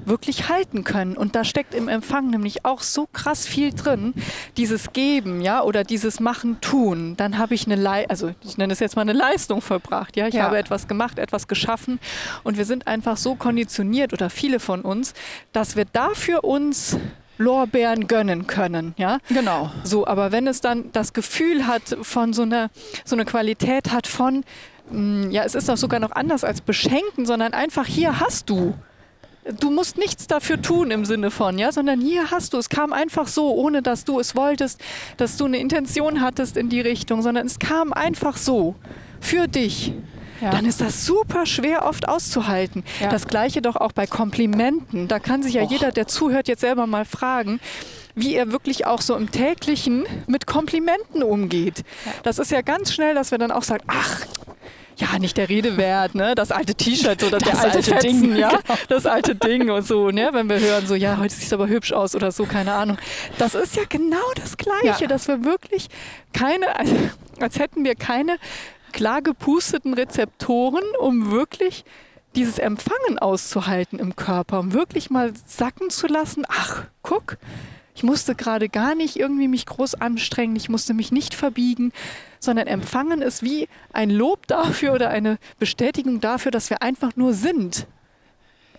wirklich 0.03 0.49
halten 0.49 0.83
können. 0.83 1.15
Und 1.15 1.35
da 1.35 1.43
steckt 1.43 1.75
im 1.75 1.87
Empfang 1.87 2.31
nämlich 2.31 2.65
auch 2.65 2.81
so 2.81 3.07
krass 3.13 3.45
viel 3.45 3.71
drin. 3.71 4.15
Dieses 4.57 4.93
Geben, 4.93 5.41
ja, 5.41 5.61
oder 5.61 5.83
dieses 5.83 6.19
Machen, 6.19 6.59
Tun. 6.59 7.15
Dann 7.17 7.37
habe 7.37 7.53
ich 7.53 7.65
eine, 7.67 7.75
Lei 7.75 8.09
also 8.09 8.33
ich 8.43 8.57
nenne 8.57 8.73
es 8.73 8.79
jetzt 8.79 8.95
mal 8.95 9.03
eine 9.03 9.13
Leistung 9.13 9.61
vollbracht. 9.61 10.17
Ja, 10.17 10.27
ich 10.27 10.33
Ja. 10.33 10.43
habe 10.43 10.57
etwas 10.57 10.87
gemacht, 10.87 11.19
etwas 11.19 11.47
geschaffen. 11.47 11.99
Und 12.43 12.57
wir 12.57 12.65
sind 12.65 12.87
einfach 12.87 13.15
so 13.17 13.35
konditioniert 13.35 14.11
oder 14.11 14.29
viele 14.31 14.59
von 14.59 14.81
uns, 14.81 15.13
dass 15.51 15.75
wir 15.75 15.85
dafür 15.85 16.43
uns 16.43 16.97
Lorbeeren 17.41 18.07
gönnen 18.07 18.47
können, 18.47 18.93
ja. 18.97 19.19
Genau. 19.29 19.71
So, 19.83 20.07
aber 20.07 20.31
wenn 20.31 20.47
es 20.47 20.61
dann 20.61 20.91
das 20.91 21.13
Gefühl 21.13 21.67
hat 21.67 21.97
von 22.01 22.33
so 22.33 22.43
einer, 22.43 22.69
so 23.03 23.15
eine 23.15 23.25
Qualität 23.25 23.91
hat 23.91 24.07
von, 24.07 24.43
mh, 24.91 25.31
ja, 25.31 25.43
es 25.43 25.55
ist 25.55 25.69
auch 25.69 25.77
sogar 25.77 25.99
noch 25.99 26.11
anders 26.11 26.43
als 26.43 26.61
beschenken, 26.61 27.25
sondern 27.25 27.53
einfach 27.53 27.85
hier 27.85 28.19
hast 28.19 28.49
du. 28.49 28.73
Du 29.59 29.71
musst 29.71 29.97
nichts 29.97 30.27
dafür 30.27 30.61
tun 30.61 30.91
im 30.91 31.03
Sinne 31.03 31.31
von, 31.31 31.57
ja, 31.57 31.71
sondern 31.71 31.99
hier 31.99 32.29
hast 32.29 32.53
du. 32.53 32.57
Es 32.59 32.69
kam 32.69 32.93
einfach 32.93 33.27
so, 33.27 33.51
ohne 33.55 33.81
dass 33.81 34.05
du 34.05 34.19
es 34.19 34.35
wolltest, 34.35 34.79
dass 35.17 35.35
du 35.35 35.45
eine 35.45 35.57
Intention 35.57 36.21
hattest 36.21 36.57
in 36.57 36.69
die 36.69 36.81
Richtung, 36.81 37.23
sondern 37.23 37.47
es 37.47 37.57
kam 37.57 37.91
einfach 37.91 38.37
so 38.37 38.75
für 39.19 39.47
dich. 39.47 39.93
Ja. 40.41 40.49
Dann 40.49 40.65
ist 40.65 40.81
das 40.81 41.05
super 41.05 41.45
schwer 41.45 41.85
oft 41.85 42.07
auszuhalten. 42.07 42.83
Ja. 42.99 43.09
Das 43.09 43.27
gleiche 43.27 43.61
doch 43.61 43.75
auch 43.75 43.91
bei 43.91 44.07
Komplimenten. 44.07 45.07
Da 45.07 45.19
kann 45.19 45.43
sich 45.43 45.53
ja 45.53 45.63
Och. 45.63 45.71
jeder, 45.71 45.91
der 45.91 46.07
zuhört, 46.07 46.47
jetzt 46.47 46.61
selber 46.61 46.87
mal 46.87 47.05
fragen, 47.05 47.59
wie 48.15 48.35
er 48.35 48.51
wirklich 48.51 48.85
auch 48.85 49.01
so 49.01 49.15
im 49.15 49.31
täglichen 49.31 50.05
mit 50.27 50.47
Komplimenten 50.47 51.23
umgeht. 51.23 51.83
Das 52.23 52.39
ist 52.39 52.51
ja 52.51 52.61
ganz 52.61 52.93
schnell, 52.93 53.13
dass 53.15 53.31
wir 53.31 53.37
dann 53.37 53.51
auch 53.51 53.63
sagen, 53.63 53.83
ach, 53.87 54.25
ja, 54.97 55.17
nicht 55.17 55.37
der 55.37 55.49
Rede 55.49 55.77
wert, 55.77 56.13
ne? 56.15 56.35
Das 56.35 56.51
alte 56.51 56.75
T-Shirt 56.75 57.23
oder 57.23 57.37
Das 57.39 57.59
alte, 57.63 57.77
alte 57.77 57.83
Fetzen, 57.83 58.21
Ding, 58.21 58.35
ja, 58.35 58.49
genau. 58.49 58.77
das 58.89 59.05
alte 59.05 59.35
Ding 59.35 59.69
und 59.71 59.87
so, 59.87 60.09
ne? 60.11 60.29
Wenn 60.33 60.49
wir 60.49 60.59
hören 60.59 60.85
so, 60.85 60.93
ja, 60.95 61.17
heute 61.17 61.33
sieht 61.33 61.45
es 61.47 61.53
aber 61.53 61.67
hübsch 61.67 61.93
aus 61.93 62.13
oder 62.13 62.31
so, 62.31 62.45
keine 62.45 62.73
Ahnung. 62.73 62.97
Das 63.37 63.55
ist 63.55 63.75
ja 63.75 63.83
genau 63.87 64.17
das 64.35 64.57
Gleiche, 64.57 65.03
Ja. 65.03 65.07
dass 65.07 65.27
wir 65.27 65.43
wirklich 65.43 65.87
keine, 66.33 66.77
also, 66.77 66.95
als 67.39 67.57
hätten 67.57 67.83
wir 67.83 67.95
keine 67.95 68.37
klar 68.91 69.21
gepusteten 69.21 69.93
Rezeptoren, 69.93 70.83
um 70.99 71.31
wirklich 71.31 71.85
dieses 72.35 72.59
Empfangen 72.59 73.19
auszuhalten 73.19 73.99
im 73.99 74.15
Körper, 74.15 74.59
um 74.59 74.73
wirklich 74.73 75.09
mal 75.09 75.33
sacken 75.45 75.89
zu 75.89 76.07
lassen. 76.07 76.45
Ach, 76.47 76.83
guck, 77.01 77.37
ich 77.95 78.03
musste 78.03 78.35
gerade 78.35 78.69
gar 78.69 78.95
nicht 78.95 79.17
irgendwie 79.17 79.47
mich 79.47 79.65
groß 79.65 79.95
anstrengen, 79.95 80.55
ich 80.55 80.69
musste 80.69 80.93
mich 80.93 81.11
nicht 81.11 81.33
verbiegen, 81.35 81.91
sondern 82.39 82.67
empfangen 82.67 83.21
ist 83.21 83.43
wie 83.43 83.67
ein 83.93 84.09
Lob 84.09 84.47
dafür 84.47 84.93
oder 84.93 85.09
eine 85.09 85.37
Bestätigung 85.59 86.21
dafür, 86.21 86.51
dass 86.51 86.69
wir 86.69 86.81
einfach 86.81 87.15
nur 87.15 87.33
sind. 87.33 87.87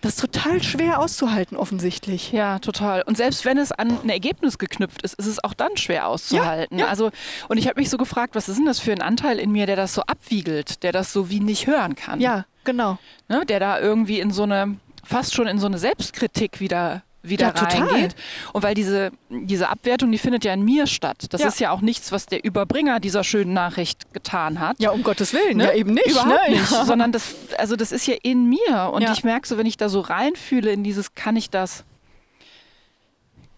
Das 0.03 0.15
ist 0.15 0.19
total 0.19 0.61
schwer 0.61 0.99
auszuhalten, 0.99 1.55
offensichtlich. 1.55 2.33
Ja, 2.33 2.59
total. 2.59 3.03
Und 3.03 3.15
selbst 3.15 3.45
wenn 3.45 3.57
es 3.57 3.71
an 3.71 3.99
ein 4.03 4.09
Ergebnis 4.09 4.57
geknüpft 4.57 5.01
ist, 5.01 5.13
ist 5.13 5.27
es 5.27 5.41
auch 5.41 5.53
dann 5.53 5.77
schwer 5.77 6.09
auszuhalten. 6.09 6.77
ja. 6.77 6.87
Also, 6.87 7.09
und 7.47 7.57
ich 7.57 7.69
habe 7.69 7.79
mich 7.79 7.89
so 7.89 7.97
gefragt, 7.97 8.35
was 8.35 8.49
ist 8.49 8.57
denn 8.57 8.65
das 8.65 8.79
für 8.79 8.91
ein 8.91 9.01
Anteil 9.01 9.39
in 9.39 9.53
mir, 9.53 9.65
der 9.65 9.77
das 9.77 9.93
so 9.93 10.01
abwiegelt, 10.01 10.83
der 10.83 10.91
das 10.91 11.13
so 11.13 11.29
wie 11.29 11.39
nicht 11.39 11.67
hören 11.67 11.95
kann? 11.95 12.19
Ja, 12.19 12.45
genau. 12.65 12.97
Ne? 13.29 13.45
Der 13.45 13.61
da 13.61 13.79
irgendwie 13.79 14.19
in 14.19 14.31
so 14.31 14.43
eine, 14.43 14.75
fast 15.05 15.35
schon 15.35 15.47
in 15.47 15.57
so 15.57 15.67
eine 15.67 15.77
Selbstkritik 15.77 16.59
wieder 16.59 17.03
wieder 17.23 17.53
Ja, 17.55 17.61
reingeht. 17.63 18.15
Und 18.51 18.63
weil 18.63 18.75
diese, 18.75 19.11
diese 19.29 19.69
Abwertung, 19.69 20.11
die 20.11 20.17
findet 20.17 20.43
ja 20.45 20.53
in 20.53 20.63
mir 20.63 20.87
statt. 20.87 21.25
Das 21.29 21.41
Ja. 21.41 21.47
ist 21.47 21.59
ja 21.59 21.71
auch 21.71 21.81
nichts, 21.81 22.11
was 22.11 22.25
der 22.25 22.43
Überbringer 22.43 22.99
dieser 22.99 23.23
schönen 23.23 23.53
Nachricht 23.53 24.13
getan 24.13 24.59
hat. 24.59 24.75
Ja, 24.79 24.91
um 24.91 25.03
Gottes 25.03 25.33
Willen, 25.33 25.57
Ne? 25.57 25.65
ja 25.65 25.73
eben 25.73 25.93
nicht. 25.93 26.07
Überhaupt 26.07 26.49
ne? 26.49 26.55
nicht, 26.57 26.71
Ja. 26.71 26.85
sondern 26.85 27.11
das, 27.13 27.33
also 27.57 27.75
das 27.77 27.91
ist 27.93 28.05
ja 28.07 28.15
in 28.23 28.49
mir 28.49 28.91
und 28.93 29.03
ich 29.03 29.23
merke 29.23 29.47
so, 29.47 29.57
wenn 29.57 29.65
ich 29.65 29.77
da 29.77 29.87
so 29.89 30.01
reinfühle 30.01 30.71
in 30.71 30.83
dieses, 30.83 31.15
kann 31.15 31.35
ich 31.37 31.49
das, 31.49 31.85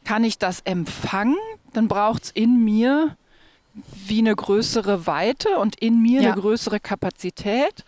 kann 0.04 0.24
ich 0.24 0.38
das 0.38 0.62
empfangen, 0.62 1.36
dann 1.74 1.88
braucht 1.88 2.26
es 2.26 2.32
in 2.32 2.64
mir 2.64 3.18
wie 4.08 4.20
eine 4.20 4.36
größere 4.36 5.06
Weite 5.08 5.58
und 5.58 5.76
in 5.82 6.02
mir 6.02 6.22
eine 6.22 6.34
größere 6.34 6.80
Kapazität 6.80 7.84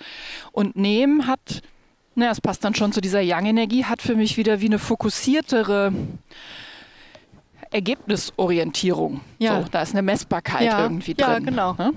und 0.51 0.75
nehmen 0.75 1.27
hat, 1.27 1.61
na, 2.17 2.31
es 2.31 2.41
passt 2.41 2.63
dann 2.63 2.73
schon 2.73 2.91
zu 2.91 2.99
dieser 2.99 3.21
Yang-Energie, 3.21 3.85
hat 3.85 4.01
für 4.01 4.15
mich 4.15 4.37
wieder 4.37 4.59
wie 4.59 4.65
eine 4.65 4.79
fokussiertere 4.79 5.93
Ergebnisorientierung. 7.69 9.21
Ja. 9.37 9.61
So, 9.61 9.67
da 9.69 9.81
ist 9.83 9.91
eine 9.91 10.01
Messbarkeit 10.01 10.63
Ja, 10.63 10.81
irgendwie 10.81 11.15
ja, 11.17 11.35
drin. 11.35 11.45
genau. 11.45 11.73
Ne? 11.73 11.93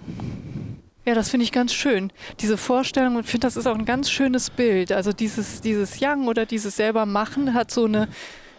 Ja, 1.06 1.14
das 1.14 1.30
finde 1.30 1.44
ich 1.44 1.52
ganz 1.52 1.72
schön. 1.72 2.12
Diese 2.40 2.58
Vorstellung 2.58 3.16
und 3.16 3.24
finde, 3.24 3.46
das 3.46 3.56
ist 3.56 3.66
auch 3.66 3.74
ein 3.74 3.86
ganz 3.86 4.10
schönes 4.10 4.50
Bild. 4.50 4.92
Also 4.92 5.12
dieses, 5.12 5.62
dieses 5.62 5.98
Yang 6.00 6.28
oder 6.28 6.44
dieses 6.44 6.76
selber 6.76 7.06
machen 7.06 7.54
hat 7.54 7.70
so 7.70 7.86
eine 7.86 8.08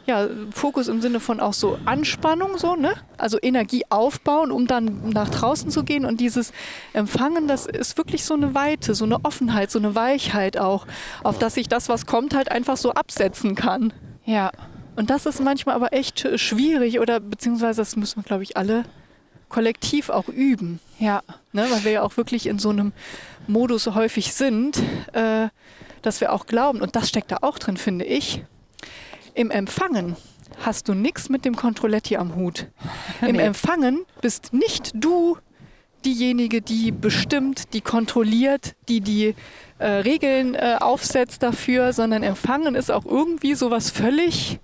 ja, 0.06 0.28
Fokus 0.52 0.88
im 0.88 1.02
Sinne 1.02 1.20
von 1.20 1.40
auch 1.40 1.54
so 1.54 1.78
Anspannung, 1.86 2.58
so, 2.58 2.76
ne? 2.76 2.94
Also 3.18 3.38
Energie 3.42 3.84
aufbauen, 3.90 4.52
um 4.52 4.68
dann 4.68 5.10
nach 5.10 5.30
draußen 5.30 5.70
zu 5.70 5.84
gehen. 5.84 6.06
Und 6.06 6.20
dieses 6.20 6.54
Empfangen, 6.94 7.48
das 7.48 7.66
ist 7.68 7.98
wirklich 7.98 8.26
so 8.26 8.34
eine 8.34 8.56
Weite, 8.56 8.96
so 8.96 9.06
eine 9.06 9.24
Offenheit, 9.24 9.70
so 9.72 9.80
eine 9.80 9.94
Weichheit 9.96 10.58
auch, 10.58 10.88
auf 11.24 11.38
dass 11.38 11.58
ich 11.58 11.70
das, 11.70 11.88
was 11.88 12.06
kommt, 12.06 12.36
halt 12.36 12.52
einfach 12.52 12.78
so 12.78 12.92
absetzen 12.92 13.56
kann. 13.56 13.94
Ja. 14.26 14.52
Und 14.96 15.10
das 15.10 15.26
ist 15.26 15.42
manchmal 15.42 15.76
aber 15.76 15.94
echt 15.94 16.28
schwierig 16.36 17.00
oder 17.00 17.20
beziehungsweise 17.20 17.82
das 17.82 17.96
müssen 17.96 18.18
wir, 18.18 18.24
glaube 18.24 18.44
ich, 18.44 18.58
alle 18.58 18.84
kollektiv 19.50 20.10
auch 20.10 20.28
üben. 20.28 20.80
Ja. 21.00 21.22
Ne, 21.54 21.68
weil 21.70 21.84
wir 21.84 21.92
ja 21.92 22.02
auch 22.02 22.18
wirklich 22.18 22.48
in 22.48 22.60
so 22.60 22.70
einem 22.70 22.92
Modus 23.48 23.88
häufig 23.88 24.34
sind, 24.34 24.82
äh, 25.14 25.50
dass 26.02 26.22
wir 26.22 26.34
auch 26.34 26.48
glauben, 26.48 26.82
und 26.82 26.96
das 26.96 27.10
steckt 27.10 27.32
da 27.32 27.38
auch 27.42 27.60
drin, 27.60 27.78
finde 27.78 28.06
ich, 28.06 28.44
im 29.34 29.52
Empfangen 29.52 30.16
hast 30.64 30.88
du 30.90 30.94
nichts 30.94 31.30
mit 31.30 31.46
dem 31.46 31.56
Controletti 31.56 32.18
am 32.18 32.36
Hut. 32.36 32.68
Im 33.22 33.36
Nee. 33.36 33.42
Empfangen 33.44 34.06
bist 34.22 34.54
nicht 34.54 34.92
du 34.94 35.38
diejenige, 36.06 36.62
die 36.62 36.92
bestimmt, 36.92 37.74
die 37.74 37.82
kontrolliert, 37.82 38.76
die 38.90 39.02
die 39.02 39.36
äh, 39.80 39.86
Regeln 39.88 40.56
äh, 40.56 40.78
aufsetzt 40.80 41.44
dafür, 41.44 41.94
sondern 41.94 42.24
Empfangen 42.24 42.76
ist 42.76 42.92
auch 42.92 43.06
irgendwie 43.06 43.54
sowas 43.56 43.92
völlig, 43.92 44.60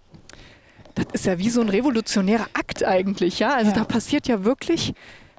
das 0.95 1.05
ist 1.13 1.25
ja 1.25 1.38
wie 1.38 1.50
so 1.50 1.62
ein 1.62 1.69
revolutionärer 1.69 2.47
Akt 2.53 2.83
eigentlich, 2.83 3.39
ja. 3.39 3.53
Also 3.53 3.71
Ja. 3.71 3.77
da 3.77 3.83
passiert 3.86 4.27
ja 4.27 4.43
wirklich, 4.43 4.93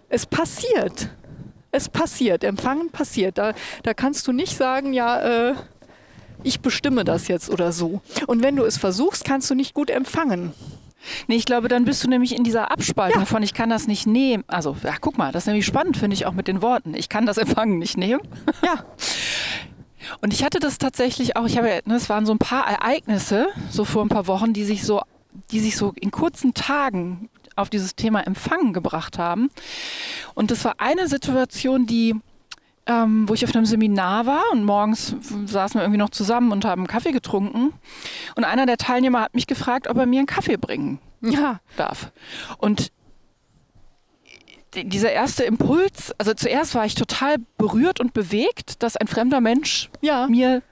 es 0.08 0.24
passiert. 0.26 1.10
Es 1.70 1.88
passiert, 1.88 2.44
Empfangen 2.44 2.90
passiert. 2.90 3.36
Da, 3.38 3.52
da 3.82 3.92
kannst 3.92 4.26
du 4.26 4.32
nicht 4.32 4.56
sagen, 4.56 4.92
ja, 4.94 5.50
äh, 5.50 5.54
ich 6.42 6.60
bestimme 6.60 7.04
das 7.04 7.28
jetzt 7.28 7.50
oder 7.50 7.72
so. 7.72 8.00
Und 8.26 8.42
wenn 8.42 8.56
du 8.56 8.64
es 8.64 8.78
versuchst, 8.78 9.24
kannst 9.24 9.50
du 9.50 9.54
nicht 9.54 9.74
gut 9.74 9.90
empfangen. 9.90 10.52
Nee, 11.28 11.36
ich 11.36 11.44
glaube, 11.44 11.68
dann 11.68 11.84
bist 11.84 12.02
du 12.04 12.08
nämlich 12.08 12.34
in 12.36 12.42
dieser 12.44 12.70
Abspaltung 12.72 13.22
Ja. 13.22 13.26
von 13.26 13.42
ich 13.42 13.54
kann 13.54 13.70
das 13.70 13.86
nicht 13.86 14.06
nehmen. 14.06 14.44
Also, 14.48 14.76
ja, 14.82 14.94
guck 15.00 15.16
mal, 15.16 15.30
das 15.32 15.44
ist 15.44 15.46
nämlich 15.46 15.64
spannend, 15.66 15.96
finde 15.96 16.14
ich 16.14 16.26
auch 16.26 16.32
mit 16.32 16.48
den 16.48 16.60
Worten. 16.60 16.94
Ich 16.94 17.08
kann 17.08 17.24
das 17.24 17.38
Empfangen 17.38 17.78
nicht 17.78 17.96
nehmen. 17.96 18.20
Ja, 18.64 18.84
Und 20.20 20.32
ich 20.32 20.42
hatte 20.42 20.58
das 20.58 20.78
tatsächlich 20.78 21.36
auch, 21.36 21.44
ich 21.46 21.58
habe 21.58 21.68
ja, 21.68 21.78
ne, 21.84 21.96
es 21.96 22.08
waren 22.08 22.24
so 22.26 22.32
ein 22.32 22.38
paar 22.38 22.66
Ereignisse, 22.66 23.46
so 23.70 23.84
vor 23.84 24.02
ein 24.02 24.08
paar 24.08 24.26
Wochen, 24.26 24.52
die 24.52 24.64
sich 24.64 24.82
so, 24.84 25.02
die 25.50 25.60
sich 25.60 25.76
so 25.76 25.92
in 26.00 26.10
kurzen 26.10 26.54
Tagen 26.54 27.28
auf 27.56 27.68
dieses 27.68 27.94
Thema 27.94 28.20
Empfangen 28.26 28.72
gebracht 28.72 29.18
haben. 29.18 29.50
Und 30.34 30.50
das 30.50 30.64
war 30.64 30.76
eine 30.78 31.08
Situation, 31.08 31.86
die, 31.86 32.14
ähm, 32.88 33.28
wo 33.28 33.34
ich 33.34 33.44
auf 33.44 33.54
einem 33.54 33.66
Seminar 33.66 34.26
war 34.26 34.42
und 34.52 34.64
morgens 34.64 35.14
saßen 35.46 35.78
wir 35.78 35.82
irgendwie 35.82 35.98
noch 35.98 36.10
zusammen 36.10 36.50
und 36.52 36.64
haben 36.64 36.86
Kaffee 36.86 37.12
getrunken. 37.12 37.72
Und 38.34 38.44
einer 38.44 38.66
der 38.66 38.78
Teilnehmer 38.78 39.20
hat 39.20 39.34
mich 39.34 39.46
gefragt, 39.46 39.88
ob 39.88 39.98
er 39.98 40.06
mir 40.06 40.18
einen 40.20 40.26
Kaffee 40.26 40.56
bringen 40.56 40.98
ja, 41.20 41.60
darf. 41.76 42.10
Und 42.58 42.90
die- 44.74 44.88
dieser 44.88 45.12
erste 45.12 45.44
Impuls, 45.44 46.12
also 46.18 46.32
zuerst 46.34 46.74
war 46.74 46.86
ich 46.86 46.94
total 46.94 47.36
berührt 47.58 48.00
und 48.00 48.12
bewegt, 48.14 48.82
dass 48.82 48.96
ein 48.96 49.06
fremder 49.06 49.40
Mensch 49.40 49.90
ja. 50.00 50.26
mir 50.26 50.62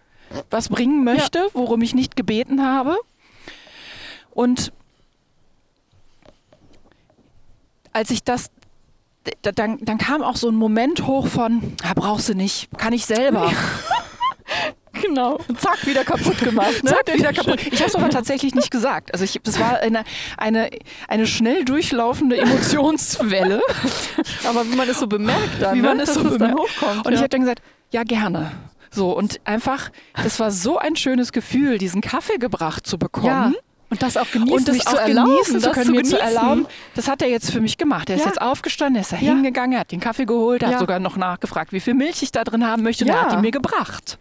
was 0.51 0.69
bringen 0.69 1.05
möchte, 1.05 1.49
worum 1.53 1.83
ich 1.83 1.95
nicht 1.95 2.17
gebeten 2.17 2.65
habe. 2.65 2.97
Und 4.31 4.73
als 7.93 8.11
ich 8.11 8.23
das, 8.25 8.51
da- 8.51 8.56
dann, 9.43 9.79
dann 9.81 9.99
kam 9.99 10.23
auch 10.23 10.37
so 10.37 10.49
ein 10.49 10.57
Moment 10.57 11.07
hoch 11.07 11.27
von, 11.27 11.75
ah, 11.83 11.93
brauchst 11.95 12.29
du 12.29 12.35
nicht, 12.35 12.69
kann 12.79 12.93
ich 12.93 13.07
selber. 13.07 13.53
Genau. 15.03 15.39
Und 15.49 15.61
zack, 15.61 15.87
wieder 15.87 16.05
kaputt 16.05 16.39
gemacht. 16.39 16.83
Ne? 16.83 16.91
Zack, 16.91 17.15
wieder 17.15 17.33
kaputt. 17.33 17.61
Ich 17.67 17.81
habe 17.81 17.91
es 17.91 17.95
aber 17.95 18.09
tatsächlich 18.09 18.55
nicht 18.55 18.71
gesagt. 18.71 19.13
Also 19.13 19.25
ich, 19.25 19.39
das 19.43 19.61
war 19.61 19.81
eine, 19.81 20.05
eine, 20.37 20.71
eine 21.09 21.27
schnell 21.27 21.65
durchlaufende 21.65 22.39
Emotionswelle. 22.39 23.61
Aber 24.49 24.67
wie 24.67 24.75
man 24.75 24.89
es 24.89 24.99
so 24.99 25.07
bemerkt 25.07 25.61
dann, 25.61 25.77
Wie 25.77 25.83
man 25.83 25.99
ne? 25.99 26.05
es 26.05 26.15
dass 26.15 26.23
so 26.23 26.29
es 26.29 26.39
dann 26.39 26.53
bemerkt. 26.53 26.81
hochkommt. 26.81 27.07
Und 27.07 27.13
ich 27.13 27.19
ja. 27.19 27.23
habe 27.23 27.29
dann 27.29 27.41
gesagt, 27.41 27.63
ja 27.93 28.05
gerne. 28.05 28.53
So, 28.91 29.15
und 29.15 29.41
einfach, 29.45 29.91
das 30.15 30.41
war 30.41 30.51
so 30.51 30.79
ein 30.79 30.97
schönes 30.97 31.33
Gefühl, 31.33 31.79
diesen 31.79 32.01
Kaffee 32.01 32.39
gebracht 32.39 32.87
zu 32.87 32.99
bekommen. 32.99 33.27
ja. 33.27 33.53
Und 33.89 34.03
das 34.03 34.17
auch 34.17 34.29
genießen, 34.31 34.53
Und 34.59 34.69
das 34.69 34.85
auch 34.87 34.95
zu 34.95 34.97
erlauben, 34.99 35.31
genießen 35.31 35.61
zu 35.61 35.67
das 35.67 35.75
können, 35.77 35.91
mir 35.93 36.03
zu 36.03 36.17
genießen. 36.17 36.37
erlauben. 36.37 36.67
Das 36.97 37.07
hat 37.07 37.23
er 37.23 37.29
jetzt 37.29 37.53
für 37.53 37.61
mich 37.61 37.79
gemacht. 37.79 38.11
Er 38.11 38.17
ist 38.17 38.23
Ja. 38.23 38.29
jetzt 38.29 38.41
aufgestanden, 38.43 38.97
er 38.97 39.03
ist 39.03 39.13
da 39.13 39.17
Ja. 39.17 39.33
hingegangen, 39.33 39.75
er 39.75 39.81
hat 39.81 39.93
den 39.93 40.01
Kaffee 40.01 40.25
geholt, 40.27 40.63
er 40.63 40.69
Ja. 40.71 40.75
hat 40.75 40.81
sogar 40.81 40.99
noch 40.99 41.17
nachgefragt, 41.17 41.73
wie 41.73 41.79
viel 41.79 41.95
Milch 41.95 42.21
ich 42.23 42.33
da 42.33 42.43
drin 42.43 42.67
haben 42.67 42.83
möchte. 42.83 43.05
Und 43.05 43.11
er 43.11 43.23
hat 43.23 43.33
ihn 43.33 43.41
mir 43.43 43.53
gebracht. 43.53 44.19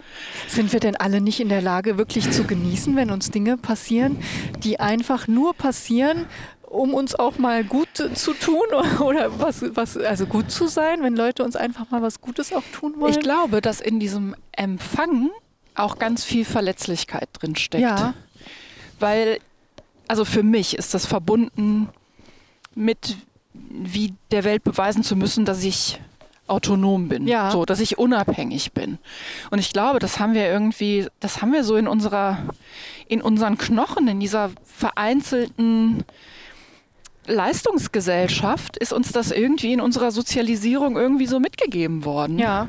Sind 0.48 0.72
wir 0.72 0.80
denn 0.80 0.96
alle 0.96 1.20
nicht 1.20 1.40
in 1.40 1.50
der 1.50 1.62
Lage, 1.64 1.98
wirklich 1.98 2.30
zu 2.30 2.44
genießen, 2.44 2.96
wenn 2.96 3.10
uns 3.10 3.32
Dinge 3.32 3.58
passieren, 3.58 4.18
die 4.60 4.80
einfach 4.80 5.28
nur 5.28 5.56
passieren, 5.56 6.26
um 6.62 6.94
uns 6.94 7.16
auch 7.16 7.38
mal 7.40 7.64
gut 7.64 7.88
zu 8.14 8.34
tun 8.34 8.66
oder 9.00 9.40
was, 9.40 9.64
was, 9.76 9.98
also 9.98 10.28
gut 10.28 10.52
zu 10.52 10.68
sein, 10.68 11.02
wenn 11.02 11.16
Leute 11.16 11.44
uns 11.44 11.56
einfach 11.56 11.90
mal 11.90 12.04
was 12.04 12.22
Gutes 12.22 12.54
auch 12.54 12.64
tun 12.72 12.94
wollen? 12.98 13.14
Ich 13.14 13.20
glaube, 13.20 13.62
dass 13.62 13.82
in 13.82 14.00
diesem 14.00 14.36
Empfangen 14.52 15.32
auch 15.74 15.98
ganz 15.98 16.24
viel 16.24 16.46
Verletzlichkeit 16.46 17.30
drin 17.34 17.56
steckt. 17.56 17.82
Ja. 17.82 18.14
Weil, 19.00 19.40
also 20.08 20.26
für 20.26 20.44
mich 20.44 20.78
ist 20.78 20.94
das 20.94 21.06
verbunden 21.06 21.90
mit, 22.76 23.18
wie 23.54 24.14
der 24.32 24.44
Welt 24.44 24.64
beweisen 24.64 25.04
zu 25.04 25.16
müssen, 25.16 25.46
dass 25.46 25.64
ich 25.64 26.00
autonom 26.48 27.08
bin, 27.08 27.28
Ja. 27.28 27.50
so, 27.50 27.66
dass 27.66 27.80
ich 27.80 27.98
unabhängig 27.98 28.74
bin. 28.74 29.00
Und 29.50 29.58
ich 29.60 29.74
glaube, 29.74 29.98
das 30.00 30.20
haben 30.20 30.34
wir 30.36 30.46
irgendwie, 30.46 31.08
das 31.20 31.42
haben 31.42 31.52
wir 31.54 31.64
so 31.64 31.76
in 31.76 31.88
unserer, 31.88 32.38
in 33.08 33.22
unseren 33.22 33.58
Knochen, 33.58 34.08
in 34.08 34.20
dieser 34.20 34.52
vereinzelten 34.64 36.04
Leistungsgesellschaft 37.28 38.78
ist 38.78 38.94
uns 38.94 39.12
das 39.12 39.32
irgendwie 39.32 39.74
in 39.74 39.82
unserer 39.82 40.12
Sozialisierung 40.12 40.96
irgendwie 40.98 41.26
so 41.26 41.40
mitgegeben 41.40 42.06
worden. 42.06 42.38
Ja, 42.38 42.68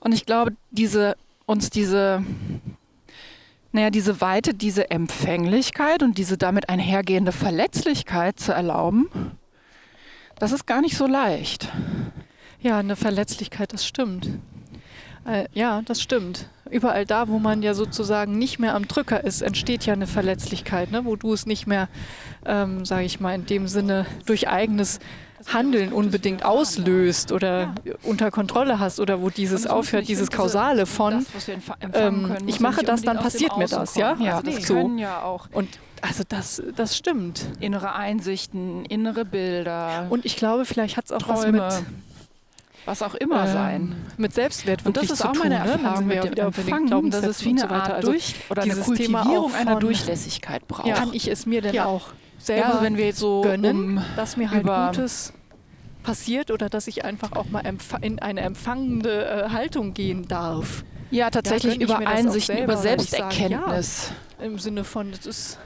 Und 0.00 0.12
ich 0.12 0.24
glaube, 0.26 0.52
diese, 0.70 1.16
uns 1.46 1.70
diese, 1.70 2.22
naja, 3.72 3.90
diese 3.90 4.20
Weite, 4.20 4.54
diese 4.54 4.90
Empfänglichkeit 4.90 6.02
und 6.02 6.18
diese 6.18 6.38
damit 6.38 6.68
einhergehende 6.68 7.32
Verletzlichkeit 7.32 8.40
zu 8.40 8.52
erlauben, 8.52 9.08
das 10.38 10.52
ist 10.52 10.66
gar 10.66 10.80
nicht 10.80 10.96
so 10.96 11.06
leicht. 11.06 11.70
ja, 12.60 12.78
eine 12.78 12.96
Verletzlichkeit, 12.96 13.72
das 13.72 13.86
stimmt. 13.86 14.30
Äh, 15.24 15.46
ja, 15.52 15.82
das 15.84 16.00
stimmt. 16.00 16.48
Überall 16.70 17.04
da, 17.04 17.28
wo 17.28 17.38
man 17.38 17.62
ja 17.62 17.74
sozusagen 17.74 18.38
nicht 18.38 18.58
mehr 18.58 18.74
am 18.74 18.88
Drücker 18.88 19.24
ist, 19.24 19.42
entsteht 19.42 19.84
ja 19.84 19.92
eine 19.92 20.06
Verletzlichkeit, 20.06 20.90
ne? 20.90 21.04
wo 21.04 21.16
du 21.16 21.32
es 21.32 21.46
nicht 21.46 21.66
mehr, 21.66 21.88
ähm, 22.46 22.84
sage 22.84 23.04
ich 23.04 23.20
mal, 23.20 23.34
in 23.34 23.46
dem 23.46 23.68
Sinne 23.68 24.06
durch 24.26 24.48
eigenes 24.48 25.00
Handeln 25.46 25.92
unbedingt 25.92 26.44
auslöst 26.44 27.32
oder 27.32 27.74
unter 28.02 28.30
Kontrolle 28.30 28.78
hast 28.78 29.00
oder 29.00 29.22
wo 29.22 29.30
dieses 29.30 29.66
aufhört, 29.66 30.08
dieses 30.08 30.30
Kausale 30.30 30.86
von, 30.86 31.24
ähm, 31.92 32.36
ich 32.46 32.60
mache 32.60 32.82
das, 32.82 33.02
dann 33.02 33.18
passiert 33.18 33.56
mir 33.56 33.68
das, 33.68 33.94
ja? 33.96 34.16
Ja, 34.20 34.42
das 34.42 34.66
so. 34.66 34.90
ja 34.96 35.20
Und 35.52 35.78
also 36.02 36.22
das, 36.28 36.62
das 36.76 36.96
stimmt. 36.96 37.46
innere 37.60 37.94
Einsichten, 37.94 38.84
innere 38.84 39.24
Bilder, 39.24 40.06
Und 40.10 40.24
ich 40.24 40.36
glaube, 40.36 40.64
vielleicht 40.64 40.96
hat 40.96 41.06
es 41.06 41.12
auch 41.12 41.28
was 41.28 41.46
mit, 41.46 41.56
Träume, 41.56 41.86
was 42.84 43.02
auch 43.02 43.14
immer 43.14 43.46
ähm, 43.46 43.52
sein. 43.52 43.96
mit 44.16 44.34
Selbstwert 44.34 44.84
Und 44.86 44.96
das 44.96 45.10
ist 45.10 45.24
auch 45.24 45.32
tun, 45.32 45.40
meine 45.48 45.58
ne? 45.58 45.70
Erfahrung 45.72 46.06
mit 46.06 46.16
ja 46.16 46.26
dem 46.26 46.46
Empfangen, 46.46 47.10
dass 47.10 47.24
es 47.24 47.44
wie 47.44 47.50
eine. 47.50 47.68
Art 47.70 47.90
Also 47.90 48.10
durch 48.12 48.34
oder 48.48 48.62
eine 48.62 48.74
dieses 48.74 48.86
Thema 48.86 49.22
Kultivierung 49.22 49.52
auch 49.52 49.58
einer 49.58 49.76
Durchlässigkeit 49.76 50.66
braucht. 50.68 50.94
Kann 50.94 51.12
ich 51.12 51.28
es 51.28 51.46
mir 51.46 51.62
denn 51.62 51.74
Ja. 51.74 51.86
auch 51.86 52.08
Ja, 52.56 52.66
selber 52.66 52.66
also 52.68 52.82
wenn 52.82 52.96
wir 52.96 53.06
jetzt 53.06 53.18
so 53.18 53.42
gönnen, 53.42 53.98
um, 53.98 54.04
dass 54.16 54.36
mir 54.36 54.50
halt 54.50 54.66
Gutes 54.66 55.32
passiert 56.02 56.50
oder 56.50 56.68
dass 56.68 56.86
ich 56.86 57.04
einfach 57.04 57.32
auch 57.32 57.50
mal 57.50 57.62
in 58.00 58.18
eine 58.18 58.40
empfangende 58.40 59.26
äh, 59.26 59.50
Haltung 59.50 59.94
gehen 59.94 60.26
darf. 60.26 60.84
ja 61.10 61.30
tatsächlich 61.30 61.76
ich 61.76 61.82
über 61.82 61.98
Einsichten, 61.98 62.56
selber, 62.56 62.72
über 62.72 62.72
ich 62.74 62.78
sage, 62.78 63.02
Selbsterkenntnis 63.02 64.12
Im 64.42 64.58
Sinne 64.58 64.84
von, 64.84 65.10
das 65.10 65.26
ist 65.26 65.58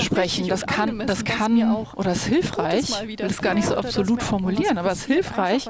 sprechen. 0.00 0.48
Das 0.48 0.66
kann, 0.66 1.06
das 1.06 1.24
kann 1.24 1.60
oder 1.94 2.12
ist 2.12 2.26
hilfreich. 2.26 2.90
Ich 3.08 3.18
will 3.18 3.26
es 3.26 3.42
gar 3.42 3.54
nicht 3.54 3.68
so 3.68 3.76
absolut 3.76 4.22
formulieren, 4.22 4.78
aber 4.78 4.92
es 4.92 5.00
ist 5.00 5.06
hilfreich, 5.06 5.66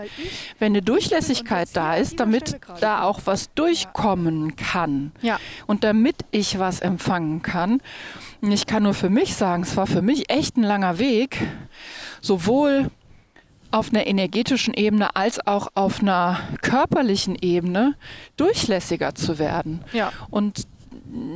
wenn 0.59 0.73
eine 0.73 0.83
Durchlässigkeit 0.83 1.69
da 1.73 1.97
ist, 1.97 2.21
damit 2.21 2.59
da 2.81 3.03
auch 3.03 3.21
was 3.25 3.53
durchkommen 3.55 4.57
kann. 4.57 5.13
Und 5.67 5.85
damit 5.85 6.17
ich 6.31 6.59
was 6.59 6.81
empfangen 6.81 7.43
kann, 7.43 7.81
ich 8.43 8.67
kann 8.67 8.83
nur 8.85 8.95
für 8.95 9.11
mich 9.11 9.35
sagen, 9.35 9.63
es 9.63 9.77
war 9.77 9.87
für 9.87 10.03
mich 10.03 10.31
echt 10.31 10.57
ein 10.57 10.63
langer 10.63 10.99
Weg, 10.99 11.43
sowohl 12.21 12.91
auf 13.71 13.91
einer 13.91 14.07
energetischen 14.07 14.75
Ebene 14.75 15.15
als 15.15 15.47
auch 15.47 15.69
auf 15.75 16.01
einer 16.01 16.41
körperlichen 16.61 17.37
Ebene 17.41 17.95
durchlässiger 18.37 19.15
zu 19.15 19.39
werden. 19.39 19.85
ja. 19.93 20.13
Und 20.31 20.67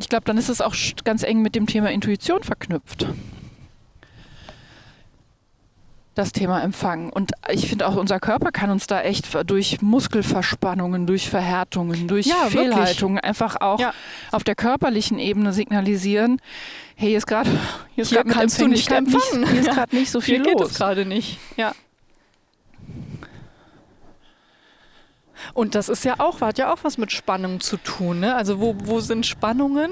ich 0.01 0.09
glaube, 0.09 0.25
dann 0.25 0.39
ist 0.39 0.49
es 0.49 0.61
auch 0.61 0.75
ganz 1.05 1.23
eng 1.23 1.43
mit 1.43 1.55
dem 1.55 1.67
Thema 1.67 1.91
Intuition 1.91 2.43
verknüpft. 2.43 3.07
Das 6.15 6.31
Thema 6.31 6.63
Empfangen. 6.63 7.11
Und 7.11 7.33
ich 7.51 7.69
finde 7.69 7.89
auch, 7.89 7.97
unser 7.97 8.21
Körper 8.21 8.53
kann 8.53 8.71
uns 8.71 8.87
da 8.87 9.01
echt 9.03 9.27
durch 9.51 9.83
Muskelverspannungen, 9.83 11.09
durch 11.09 11.29
Verhärtungen, 11.29 12.07
durch 12.07 12.27
Ja, 12.27 12.35
wirklich. 12.45 12.61
Fehlhaltungen 12.61 13.19
einfach 13.19 13.61
auch 13.61 13.81
Ja. 13.81 13.93
auf 14.31 14.45
der 14.45 14.55
körperlichen 14.55 15.19
Ebene 15.19 15.53
signalisieren, 15.53 16.41
hey, 16.95 17.09
hier 17.09 17.19
ist 17.19 17.27
gerade 17.27 17.51
hier 17.97 18.03
ist 18.03 18.11
Hier 18.11 18.23
kannst 18.23 18.61
du 18.61 18.69
nicht 18.69 18.93
empfangen. 18.93 19.45
Hier 19.51 19.61
ist 19.63 19.71
gerade 19.75 19.97
nicht 19.97 20.09
so 20.13 20.21
viel 20.21 20.37
Hier 20.37 20.45
geht 20.45 20.55
es 20.55 20.61
los. 20.61 20.75
gerade 20.75 21.05
nicht. 21.05 21.39
Ja. 21.57 21.73
Und 25.53 25.75
das 25.75 25.89
ist 25.89 26.05
ja 26.05 26.15
auch, 26.19 26.41
hat 26.41 26.59
ja 26.59 26.73
auch 26.73 26.79
was 26.83 26.99
mit 26.99 27.13
Spannung 27.13 27.61
zu 27.61 27.77
tun. 27.77 28.21
Ne? 28.21 28.35
Also 28.35 28.61
wo, 28.61 28.75
wo 28.85 29.01
sind 29.01 29.27
Spannungen? 29.27 29.91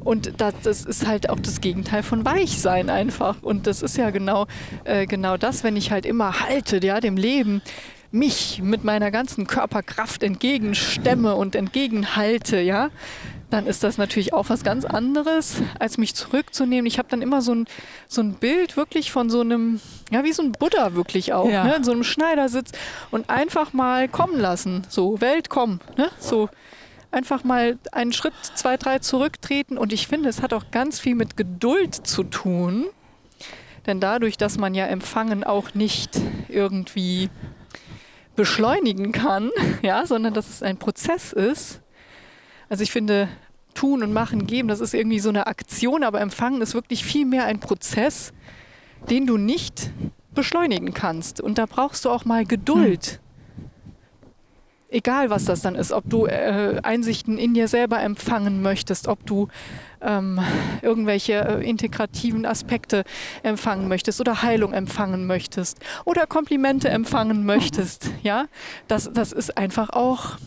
Und 0.00 0.40
das, 0.40 0.54
das 0.62 0.84
ist 0.84 1.06
halt 1.06 1.28
auch 1.28 1.40
das 1.40 1.60
Gegenteil 1.60 2.02
von 2.02 2.24
Weichsein 2.24 2.88
einfach. 2.90 3.42
Und 3.42 3.66
das 3.66 3.82
ist 3.82 3.96
ja 3.96 4.10
genau, 4.10 4.46
äh, 4.84 5.06
genau 5.06 5.36
das, 5.36 5.62
wenn 5.64 5.76
ich 5.76 5.90
halt 5.90 6.06
immer 6.06 6.40
halte, 6.40 6.84
ja, 6.84 7.00
dem 7.00 7.16
Leben 7.16 7.60
mich 8.12 8.60
mit 8.62 8.82
meiner 8.82 9.10
ganzen 9.10 9.46
Körperkraft 9.46 10.22
entgegenstemme 10.22 11.36
und 11.36 11.54
entgegenhalte, 11.54 12.60
ja, 12.60 12.90
dann 13.50 13.66
ist 13.66 13.82
das 13.82 13.98
natürlich 13.98 14.32
auch 14.32 14.48
was 14.48 14.62
ganz 14.62 14.84
anderes, 14.84 15.56
als 15.78 15.98
mich 15.98 16.14
zurückzunehmen. 16.14 16.86
Ich 16.86 16.98
habe 16.98 17.08
dann 17.08 17.20
immer 17.22 17.42
so 17.42 17.52
ein, 17.54 17.66
so 18.08 18.20
ein 18.22 18.34
Bild 18.34 18.76
wirklich 18.76 19.10
von 19.12 19.28
so 19.28 19.40
einem, 19.40 19.80
ja, 20.10 20.24
wie 20.24 20.32
so 20.32 20.42
ein 20.42 20.52
Buddha 20.52 20.94
wirklich 20.94 21.32
auch, 21.32 21.48
Ja. 21.48 21.64
ne, 21.64 21.74
in 21.76 21.84
so 21.84 21.92
einem 21.92 22.04
Schneidersitz 22.04 22.72
und 23.10 23.28
einfach 23.28 23.72
mal 23.72 24.08
kommen 24.08 24.38
lassen. 24.38 24.86
So, 24.88 25.20
Welt, 25.20 25.50
komm, 25.50 25.80
ne, 25.96 26.08
so. 26.18 26.48
Einfach 27.12 27.42
mal 27.42 27.76
einen 27.90 28.12
Schritt, 28.12 28.34
zwei, 28.54 28.76
drei 28.76 29.00
zurücktreten. 29.00 29.78
Und 29.78 29.92
ich 29.92 30.06
finde, 30.06 30.28
es 30.28 30.42
hat 30.42 30.52
auch 30.52 30.70
ganz 30.70 31.00
viel 31.00 31.16
mit 31.16 31.36
Geduld 31.36 31.94
zu 32.06 32.22
tun. 32.22 32.86
Denn 33.86 33.98
dadurch, 33.98 34.36
dass 34.36 34.58
man 34.58 34.74
ja 34.76 34.86
Empfangen 34.86 35.42
auch 35.42 35.74
nicht 35.74 36.20
irgendwie 36.48 37.28
beschleunigen 38.36 39.10
kann, 39.10 39.50
ja, 39.82 40.06
sondern 40.06 40.34
dass 40.34 40.48
es 40.48 40.62
ein 40.62 40.76
Prozess 40.78 41.32
ist. 41.32 41.80
Also 42.70 42.82
ich 42.84 42.92
finde, 42.92 43.28
tun 43.74 44.02
und 44.02 44.12
machen, 44.12 44.46
geben, 44.46 44.68
das 44.68 44.80
ist 44.80 44.94
irgendwie 44.94 45.20
so 45.20 45.28
eine 45.28 45.46
Aktion, 45.46 46.04
aber 46.04 46.20
empfangen 46.20 46.62
ist 46.62 46.74
wirklich 46.74 47.04
viel 47.04 47.26
mehr 47.26 47.44
ein 47.44 47.60
Prozess, 47.60 48.32
den 49.10 49.26
du 49.26 49.36
nicht 49.36 49.90
beschleunigen 50.34 50.94
kannst. 50.94 51.40
Und 51.40 51.58
da 51.58 51.66
brauchst 51.66 52.04
du 52.04 52.10
auch 52.10 52.24
mal 52.24 52.44
Geduld. 52.44 53.20
Egal, 54.88 55.30
was 55.30 55.44
das 55.44 55.62
dann 55.62 55.76
ist, 55.76 55.92
ob 55.92 56.08
du 56.08 56.26
äh, 56.26 56.80
Einsichten 56.82 57.38
in 57.38 57.54
dir 57.54 57.68
selber 57.68 58.00
empfangen 58.02 58.60
möchtest, 58.60 59.06
ob 59.06 59.24
du 59.24 59.48
ähm, 60.00 60.40
irgendwelche 60.82 61.34
äh, 61.34 61.68
integrativen 61.68 62.44
Aspekte 62.44 63.04
empfangen 63.44 63.86
möchtest 63.86 64.20
oder 64.20 64.42
Heilung 64.42 64.72
empfangen 64.72 65.26
möchtest 65.26 65.78
oder 66.04 66.26
Komplimente 66.26 66.88
empfangen 66.88 67.46
möchtest, 67.46 68.10
ja, 68.22 68.46
das, 68.88 69.10
das 69.12 69.30
ist 69.30 69.56
einfach 69.56 69.90
auch, 69.90 70.38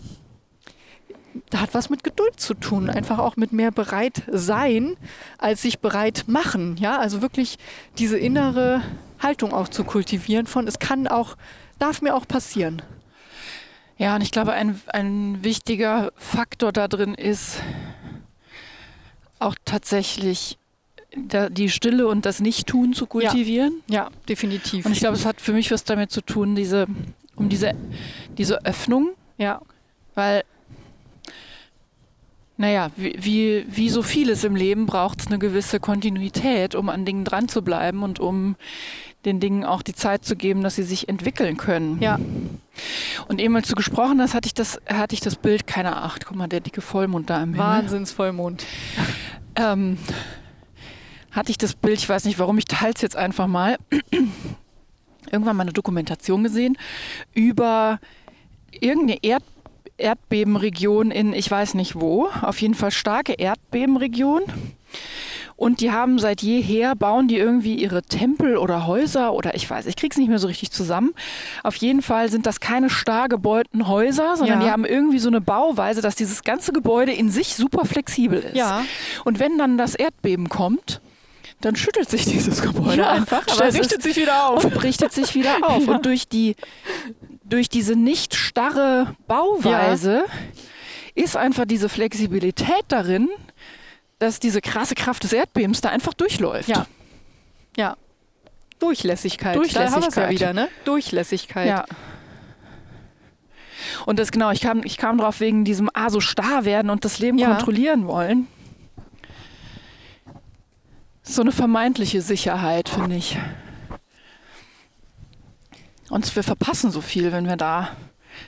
hat 1.56 1.74
was 1.74 1.90
mit 1.90 2.04
Geduld 2.04 2.40
zu 2.40 2.54
tun, 2.54 2.90
einfach 2.90 3.20
auch 3.20 3.36
mit 3.36 3.54
mehr 3.54 3.72
bereit 3.72 4.24
sein, 4.32 4.96
als 5.38 5.62
sich 5.62 5.80
bereit 5.80 6.26
machen, 6.28 6.78
ja, 6.78 7.00
also 7.00 7.22
wirklich 7.22 7.58
diese 7.98 8.18
innere 8.18 8.82
Haltung 9.20 9.54
auch 9.54 9.68
zu 9.68 9.84
kultivieren 9.84 10.48
von, 10.48 10.68
es 10.68 10.80
kann 10.80 11.08
auch, 11.08 11.36
darf 11.80 12.02
mir 12.02 12.16
auch 12.16 12.28
passieren. 12.28 12.82
Ja, 13.98 14.16
und 14.16 14.22
ich 14.22 14.32
glaube, 14.32 14.54
ein, 14.54 14.82
ein 14.88 15.44
wichtiger 15.44 16.12
Faktor 16.18 16.72
da 16.72 16.88
drin 16.88 17.14
ist 17.14 17.60
auch 19.40 19.56
tatsächlich 19.66 20.58
da, 21.16 21.50
die 21.50 21.70
Stille 21.70 22.08
und 22.08 22.26
das 22.26 22.40
Nicht-Tun 22.40 22.94
zu 22.94 23.06
kultivieren. 23.06 23.82
Ja, 23.88 24.10
definitiv. 24.28 24.86
Und 24.86 24.94
ich 24.94 25.00
glaube, 25.00 25.16
es 25.16 25.26
hat 25.26 25.40
für 25.40 25.54
mich 25.54 25.72
was 25.72 25.84
damit 25.84 26.12
zu 26.12 26.22
tun, 26.22 26.56
diese, 26.56 26.88
um 27.36 27.50
diese, 27.50 27.74
diese 28.38 28.66
Öffnung, 28.66 29.12
ja, 29.38 29.62
weil, 30.16 30.44
naja, 32.58 32.92
wie, 32.96 33.16
wie, 33.20 33.66
wie 33.68 33.90
so 33.90 34.04
vieles 34.04 34.44
im 34.44 34.56
Leben 34.56 34.86
braucht 34.86 35.22
es 35.22 35.28
eine 35.28 35.40
gewisse 35.40 35.80
Kontinuität, 35.80 36.76
um 36.76 36.90
an 36.90 37.06
Dingen 37.06 37.26
dran 37.26 37.48
zu 37.48 37.64
bleiben 37.64 38.04
und 38.04 38.20
um 38.20 38.56
den 39.26 39.40
Dingen 39.40 39.64
auch 39.64 39.82
die 39.82 39.96
Zeit 39.96 40.26
zu 40.26 40.36
geben, 40.36 40.62
dass 40.64 40.76
sie 40.76 40.84
sich 40.84 41.08
entwickeln 41.10 41.58
können. 41.58 42.02
ja, 42.02 42.20
Und 43.28 43.40
eben 43.40 43.56
als 43.56 43.70
du 43.70 43.76
gesprochen 43.76 44.22
hast, 44.22 44.34
hatte 44.34 44.48
ich 44.48 44.54
das, 44.54 44.80
hatte 44.88 45.16
ich 45.16 45.22
das 45.22 45.36
Bild, 45.36 45.66
keine 45.66 45.98
Acht, 45.98 46.26
guck 46.26 46.36
mal, 46.36 46.48
der 46.48 46.60
dicke 46.60 46.82
Vollmond 46.82 47.30
da 47.30 47.38
im 47.38 47.54
Himmel. 47.54 47.60
Wahnsinnsvollmond. 47.60 48.66
Ähm, 49.56 49.98
hatte 51.32 51.52
ich 51.52 51.58
das 51.58 51.74
Bild, 51.74 52.00
ich 52.00 52.10
weiß 52.10 52.26
nicht 52.26 52.38
warum, 52.38 52.58
ich 52.58 52.66
teile 52.66 52.94
es 52.96 53.02
jetzt 53.02 53.16
einfach 53.16 53.48
mal, 53.48 53.78
irgendwann 55.32 55.56
mal 55.56 55.64
eine 55.64 55.74
Dokumentation 55.74 56.44
gesehen 56.44 56.78
über 57.34 58.00
irgendeine 58.72 59.24
Erd 59.24 59.44
Erdbebenregion 59.98 61.12
in, 61.12 61.34
ich 61.34 61.50
weiß 61.50 61.74
nicht 61.76 62.00
wo, 62.00 62.30
auf 62.42 62.62
jeden 62.62 62.74
Fall 62.76 62.92
starke 62.92 63.34
Erdbebenregion. 63.34 64.42
Und 65.56 65.82
die 65.82 65.92
haben 65.92 66.18
seit 66.18 66.42
jeher, 66.42 66.96
bauen 66.96 67.28
die 67.28 67.38
irgendwie 67.38 67.76
ihre 67.76 68.02
Tempel 68.02 68.58
oder 68.58 68.88
Häuser 68.88 69.34
oder 69.34 69.54
ich 69.56 69.70
weiß, 69.70 69.86
ich 69.86 69.96
krieg's 69.96 70.18
nicht 70.18 70.28
mehr 70.28 70.40
so 70.40 70.48
richtig 70.48 70.72
zusammen. 70.72 71.14
Auf 71.64 71.76
jeden 71.76 72.02
Fall 72.02 72.30
sind 72.30 72.48
das 72.48 72.60
keine 72.60 72.90
starr 72.90 73.30
gebeugten 73.30 73.88
Häuser, 73.88 74.36
sondern 74.36 74.60
Ja. 74.62 74.66
die 74.66 74.72
haben 74.72 74.84
irgendwie 74.84 75.20
so 75.20 75.30
eine 75.30 75.42
Bauweise, 75.42 76.02
dass 76.02 76.16
dieses 76.16 76.44
ganze 76.44 76.74
Gebäude 76.74 77.14
in 77.14 77.30
sich 77.30 77.56
super 77.56 77.86
flexibel 77.86 78.40
ist. 78.40 78.56
Ja. 78.56 78.84
Und 79.26 79.40
wenn 79.40 79.58
dann 79.60 79.78
das 79.78 79.94
Erdbeben 79.96 80.50
kommt, 80.50 81.02
dann 81.62 81.76
schüttelt 81.76 82.10
sich 82.10 82.26
dieses 82.26 82.62
Gebäude 82.62 83.08
einfach. 83.08 83.44
aber 83.48 83.68
es 83.68 83.76
richtet 83.80 84.02
sich 84.02 84.18
wieder 84.18 84.50
auf. 84.50 84.66
und 84.66 84.84
richtet 84.84 85.14
sich 85.14 85.34
wieder 85.36 85.58
auf. 85.62 85.88
Und 85.88 86.06
durch, 86.06 86.28
die, 86.28 86.56
durch 87.54 87.70
diese 87.70 87.96
nicht 87.96 88.34
starre 88.34 89.16
Bauweise 89.28 90.26
ist 91.14 91.38
einfach 91.38 91.66
diese 91.66 91.88
Flexibilität 91.88 92.84
darin, 92.88 93.30
dass 94.18 94.40
diese 94.40 94.60
krasse 94.60 94.96
Kraft 94.96 95.24
des 95.24 95.34
Erdbebens 95.34 95.80
da 95.80 95.90
einfach 95.90 96.16
durchläuft. 96.16 96.68
Ja. 96.68 96.88
Ja. 97.78 97.96
Durchlässigkeit. 98.80 99.56
Durchlässigkeit. 99.56 100.18
Da 100.18 100.22
ja 100.24 100.30
wieder, 100.32 100.54
ne? 100.54 100.68
Durchlässigkeit. 100.84 101.68
Ja. 101.68 101.86
Und 104.08 104.18
das 104.18 104.32
genau, 104.32 104.50
ich 104.50 104.62
kam, 104.62 104.82
ich 104.84 104.98
kam 104.98 105.20
drauf 105.20 105.40
wegen 105.40 105.64
diesem 105.64 105.92
ah, 105.94 106.10
so 106.10 106.22
starr 106.22 106.66
werden 106.66 106.90
und 106.90 107.06
das 107.06 107.20
Leben 107.20 107.38
Ja. 107.38 107.50
kontrollieren 107.50 108.08
wollen. 108.08 108.48
So 111.22 111.44
eine 111.44 111.52
vermeintliche 111.52 112.24
Sicherheit, 112.24 112.90
finde 112.90 113.18
ich. 113.18 113.38
Und 116.14 116.36
wir 116.36 116.44
verpassen 116.44 116.92
so 116.92 117.02
viel, 117.02 117.32
wenn 117.32 117.48
wir 117.48 117.56
da, 117.56 117.90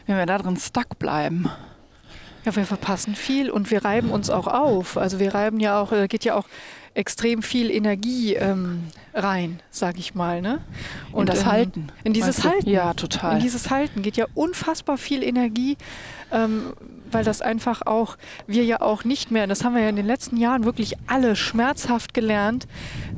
wenn 0.05 0.17
wir 0.17 0.27
da 0.27 0.37
drin 0.37 0.55
stuck 0.55 0.99
bleiben. 0.99 1.49
Ja, 2.45 2.55
wir 2.55 2.63
verpassen 2.63 3.15
viel 3.15 3.49
und 3.49 3.71
wir 3.71 3.83
reiben 3.83 4.11
uns 4.11 4.29
auch 4.29 4.45
auf. 4.45 4.97
Also 4.97 5.17
wir 5.17 5.33
reiben 5.33 5.59
ja 5.59 5.81
auch, 5.81 5.89
da 5.89 6.05
geht 6.05 6.25
ja 6.25 6.35
auch 6.35 6.45
extrem 6.93 7.41
viel 7.41 7.71
Energie 7.71 8.35
ähm, 8.35 8.83
rein, 9.15 9.61
sag 9.71 9.97
ich 9.97 10.13
mal. 10.13 10.43
Ne? 10.43 10.61
Und 11.11 11.21
in 11.21 11.25
das 11.25 11.39
ähm, 11.39 11.45
Halten. 11.47 11.87
In 12.03 12.13
dieses 12.13 12.43
Halten. 12.43 12.69
Ja, 12.69 12.93
total. 12.93 13.37
In 13.37 13.41
dieses 13.41 13.71
Halten 13.71 14.03
geht 14.03 14.15
ja 14.15 14.27
unfassbar 14.35 14.99
viel 14.99 15.23
Energie 15.23 15.75
ähm, 16.31 16.73
weil 17.15 17.23
das 17.23 17.41
einfach 17.41 17.81
auch, 17.83 18.17
wir 18.45 18.65
ja 18.65 18.81
auch 18.81 19.05
nicht 19.05 19.31
mehr, 19.31 19.47
das 19.47 19.63
haben 19.63 19.73
wir 19.73 19.83
ja 19.83 19.87
in 19.87 19.95
den 19.95 20.05
letzten 20.05 20.35
Jahren 20.35 20.65
wirklich 20.65 20.95
alle 21.07 21.37
schmerzhaft 21.37 22.13
gelernt, 22.13 22.67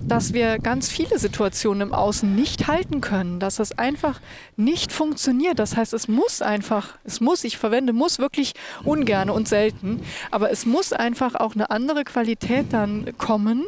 dass 0.08 0.34
wir 0.34 0.60
ganz 0.60 0.88
viele 0.88 1.18
Situationen 1.18 1.82
im 1.88 1.94
Außen 1.96 2.36
nicht 2.36 2.68
halten 2.68 3.02
können, 3.02 3.40
dass 3.40 3.56
das 3.56 3.80
einfach 3.80 4.22
nicht 4.56 4.92
funktioniert. 4.92 5.58
Das 5.58 5.76
heißt, 5.76 5.94
es 5.94 6.08
muss 6.08 6.44
einfach, 6.44 6.96
es 7.06 7.22
muss, 7.22 7.44
ich 7.44 7.58
verwende 7.58 7.92
muss 7.92 8.20
wirklich 8.20 8.54
ungern 8.84 9.32
und 9.32 9.48
selten, 9.48 10.04
aber 10.30 10.52
es 10.52 10.68
muss 10.68 10.94
einfach 10.94 11.34
auch 11.34 11.56
eine 11.56 11.72
andere 11.72 12.04
Qualität 12.04 12.68
dann 12.70 13.18
kommen, 13.18 13.66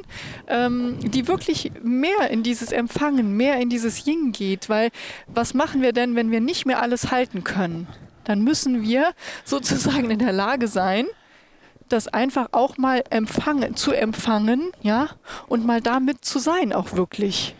ähm, 0.48 1.00
die 1.00 1.28
wirklich 1.28 1.72
mehr 1.82 2.30
in 2.30 2.44
dieses 2.44 2.72
Empfangen, 2.72 3.36
mehr 3.36 3.60
in 3.60 3.70
dieses 3.70 4.06
Yin 4.06 4.32
geht, 4.32 4.70
weil 4.70 4.92
was 5.26 5.56
machen 5.56 5.82
wir 5.82 5.92
denn, 5.92 6.16
wenn 6.16 6.30
wir 6.30 6.40
nicht 6.40 6.68
mehr 6.68 6.84
alles 6.84 7.10
halten 7.10 7.44
können? 7.44 7.88
Dann 8.30 8.44
müssen 8.44 8.84
wir 8.84 9.14
sozusagen 9.44 10.12
in 10.12 10.20
der 10.20 10.32
Lage 10.32 10.68
sein, 10.68 11.08
das 11.88 12.08
einfach 12.08 12.50
auch 12.52 12.78
mal 12.78 13.04
empfangen, 13.10 13.76
zu 13.76 13.92
empfangen, 13.92 14.72
ja, 14.84 15.10
und 15.48 15.66
mal 15.66 15.82
damit 15.82 16.24
zu 16.24 16.38
sein, 16.38 16.72
auch 16.72 16.94
wirklich. 16.94 17.56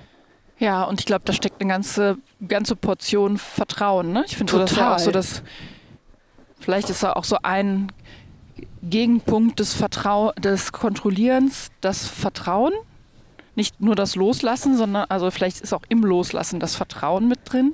Ja, 0.60 0.84
und 0.84 1.00
ich 1.00 1.08
glaube, 1.08 1.24
da 1.26 1.34
steckt 1.34 1.60
eine 1.60 1.72
ganze, 1.72 2.20
ganze 2.48 2.76
Portion 2.76 3.40
Vertrauen. 3.40 4.14
Ne? 4.14 4.26
Ich 4.28 4.38
finde 4.38 4.52
so, 4.52 4.60
das 4.60 4.76
ja 4.76 4.94
auch 4.94 5.00
so, 5.00 5.10
dass 5.10 5.42
vielleicht 6.60 6.92
ist 6.92 7.02
da 7.02 7.14
auch 7.14 7.24
so 7.24 7.38
ein 7.42 7.92
Gegenpunkt 8.84 9.60
des 9.60 9.74
Vertrau 9.74 10.34
des 10.34 10.72
Kontrollierens, 10.72 11.72
das 11.82 12.06
Vertrauen. 12.06 12.74
Nicht 13.56 13.82
nur 13.82 13.96
das 13.96 14.16
Loslassen, 14.16 14.78
sondern 14.78 15.08
also 15.10 15.32
vielleicht 15.32 15.62
ist 15.62 15.74
auch 15.74 15.84
im 15.90 16.04
Loslassen 16.04 16.60
das 16.60 16.76
Vertrauen 16.76 17.28
mit 17.28 17.40
drin. 17.46 17.74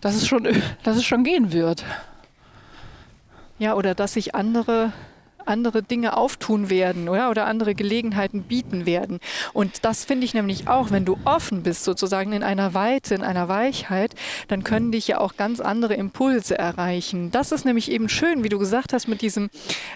Dass 0.00 0.14
es 0.14 0.26
schon, 0.26 0.46
dass 0.82 0.96
es 0.96 1.04
schon 1.04 1.24
gehen 1.24 1.52
wird. 1.52 1.84
Ja, 3.58 3.74
oder 3.74 3.94
dass 3.94 4.14
sich 4.14 4.34
andere 4.34 4.92
andere 5.46 5.82
Dinge 5.82 6.16
auftun 6.16 6.70
werden 6.70 7.08
oder, 7.08 7.30
oder 7.30 7.46
andere 7.46 7.74
Gelegenheiten 7.74 8.42
bieten 8.42 8.86
werden. 8.86 9.18
Und 9.52 9.84
das 9.84 10.04
finde 10.04 10.24
ich 10.24 10.34
nämlich 10.34 10.68
auch, 10.68 10.90
wenn 10.90 11.04
du 11.04 11.18
offen 11.24 11.62
bist, 11.62 11.84
sozusagen 11.84 12.32
in 12.32 12.42
einer 12.42 12.74
Weite, 12.74 13.14
in 13.14 13.22
einer 13.22 13.48
Weichheit, 13.48 14.14
dann 14.48 14.64
können 14.64 14.92
dich 14.92 15.08
ja 15.08 15.18
auch 15.18 15.36
ganz 15.36 15.60
andere 15.60 15.94
Impulse 15.94 16.58
erreichen. 16.58 17.30
Das 17.30 17.52
ist 17.52 17.64
nämlich 17.64 17.90
eben 17.90 18.08
schön, 18.08 18.44
wie 18.44 18.48
du 18.48 18.58
gesagt 18.58 18.92
hast, 18.92 19.08
mit 19.08 19.22
diesem 19.22 19.50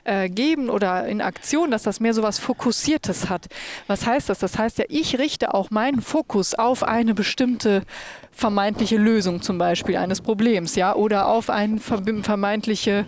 äh, 0.04 0.28
Geben 0.28 0.68
oder 0.70 1.06
in 1.06 1.20
Aktion, 1.20 1.70
dass 1.70 1.82
das 1.82 2.00
mehr 2.00 2.14
so 2.14 2.22
was 2.22 2.38
Fokussiertes 2.38 3.28
hat. 3.28 3.46
Was 3.86 4.06
heißt 4.06 4.28
das? 4.28 4.38
Das 4.38 4.58
heißt 4.58 4.78
ja, 4.78 4.84
ich 4.88 5.18
richte 5.18 5.54
auch 5.54 5.70
meinen 5.70 6.00
Fokus 6.00 6.54
auf 6.54 6.82
eine 6.82 7.14
bestimmte 7.14 7.82
vermeintliche 8.34 8.96
Lösung 8.96 9.42
zum 9.42 9.58
Beispiel 9.58 9.96
eines 9.96 10.20
Problems, 10.20 10.74
ja, 10.74 10.94
oder 10.94 11.28
auf 11.28 11.50
eine 11.50 11.78
vermeintliche 11.78 13.06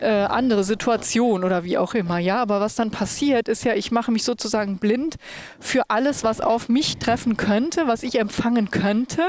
äh, 0.00 0.06
andere 0.06 0.64
Situation 0.64 1.44
oder 1.44 1.64
wie 1.64 1.78
auch 1.78 1.94
immer. 1.94 2.18
Ja, 2.18 2.40
aber 2.42 2.60
was 2.60 2.74
dann 2.74 2.90
passiert, 2.90 3.48
ist 3.48 3.64
ja, 3.64 3.74
ich 3.74 3.90
mache 3.90 4.10
mich 4.10 4.24
sozusagen 4.24 4.78
blind 4.78 5.16
für 5.60 5.82
alles, 5.88 6.24
was 6.24 6.40
auf 6.40 6.68
mich 6.68 6.98
treffen 6.98 7.36
könnte, 7.36 7.86
was 7.86 8.02
ich 8.02 8.18
empfangen 8.18 8.70
könnte. 8.70 9.22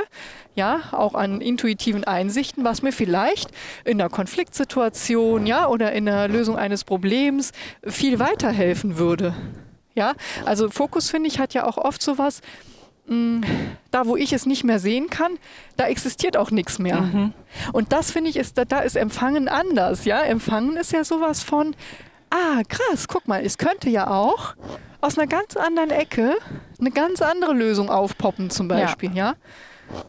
Ja, 0.56 0.82
auch 0.92 1.14
an 1.14 1.42
intuitiven 1.42 2.04
Einsichten, 2.04 2.64
was 2.64 2.82
mir 2.82 2.92
vielleicht 2.92 3.50
in 3.86 4.02
einer 4.02 4.10
Konfliktsituation, 4.10 5.46
ja, 5.46 5.68
oder 5.68 5.92
in 5.94 6.06
der 6.06 6.28
Lösung 6.28 6.58
eines 6.58 6.84
Problems 6.84 7.52
viel 7.86 8.20
weiterhelfen 8.20 8.98
würde. 8.98 9.34
Ja, 9.96 10.14
also 10.46 10.70
Fokus 10.70 11.10
finde 11.10 11.28
ich 11.28 11.40
hat 11.40 11.54
ja 11.54 11.66
auch 11.66 11.78
oft 11.78 12.02
sowas, 12.02 12.42
da 13.92 14.06
wo 14.06 14.16
ich 14.16 14.34
es 14.34 14.46
nicht 14.46 14.64
mehr 14.64 14.80
sehen 14.80 15.10
kann, 15.10 15.38
da 15.78 15.88
existiert 15.88 16.38
auch 16.38 16.52
nichts 16.52 16.80
mehr. 16.80 17.02
Mhm. 17.02 17.34
Und 17.74 17.92
das 17.92 18.12
finde 18.12 18.30
ich, 18.30 18.38
ist, 18.38 18.58
da, 18.58 18.66
da 18.66 18.80
ist 18.80 18.96
Empfangen 18.96 19.48
anders. 19.48 20.06
Ja? 20.06 20.22
Empfangen 20.22 20.78
ist 20.78 20.92
ja 20.92 21.04
sowas 21.04 21.42
von, 21.42 21.76
ah, 22.30 22.62
krass, 22.68 23.08
guck 23.08 23.28
mal, 23.28 23.44
es 23.44 23.58
könnte 23.58 23.90
ja 23.90 24.10
auch 24.10 24.56
aus 25.02 25.18
einer 25.18 25.28
ganz 25.28 25.56
anderen 25.56 25.92
Ecke 25.92 26.36
eine 26.80 26.92
ganz 26.92 27.22
andere 27.22 27.54
Lösung 27.54 27.90
aufpoppen, 27.90 28.50
zum 28.50 28.68
Beispiel, 28.68 29.12
ja. 29.14 29.30
ja? 29.30 29.36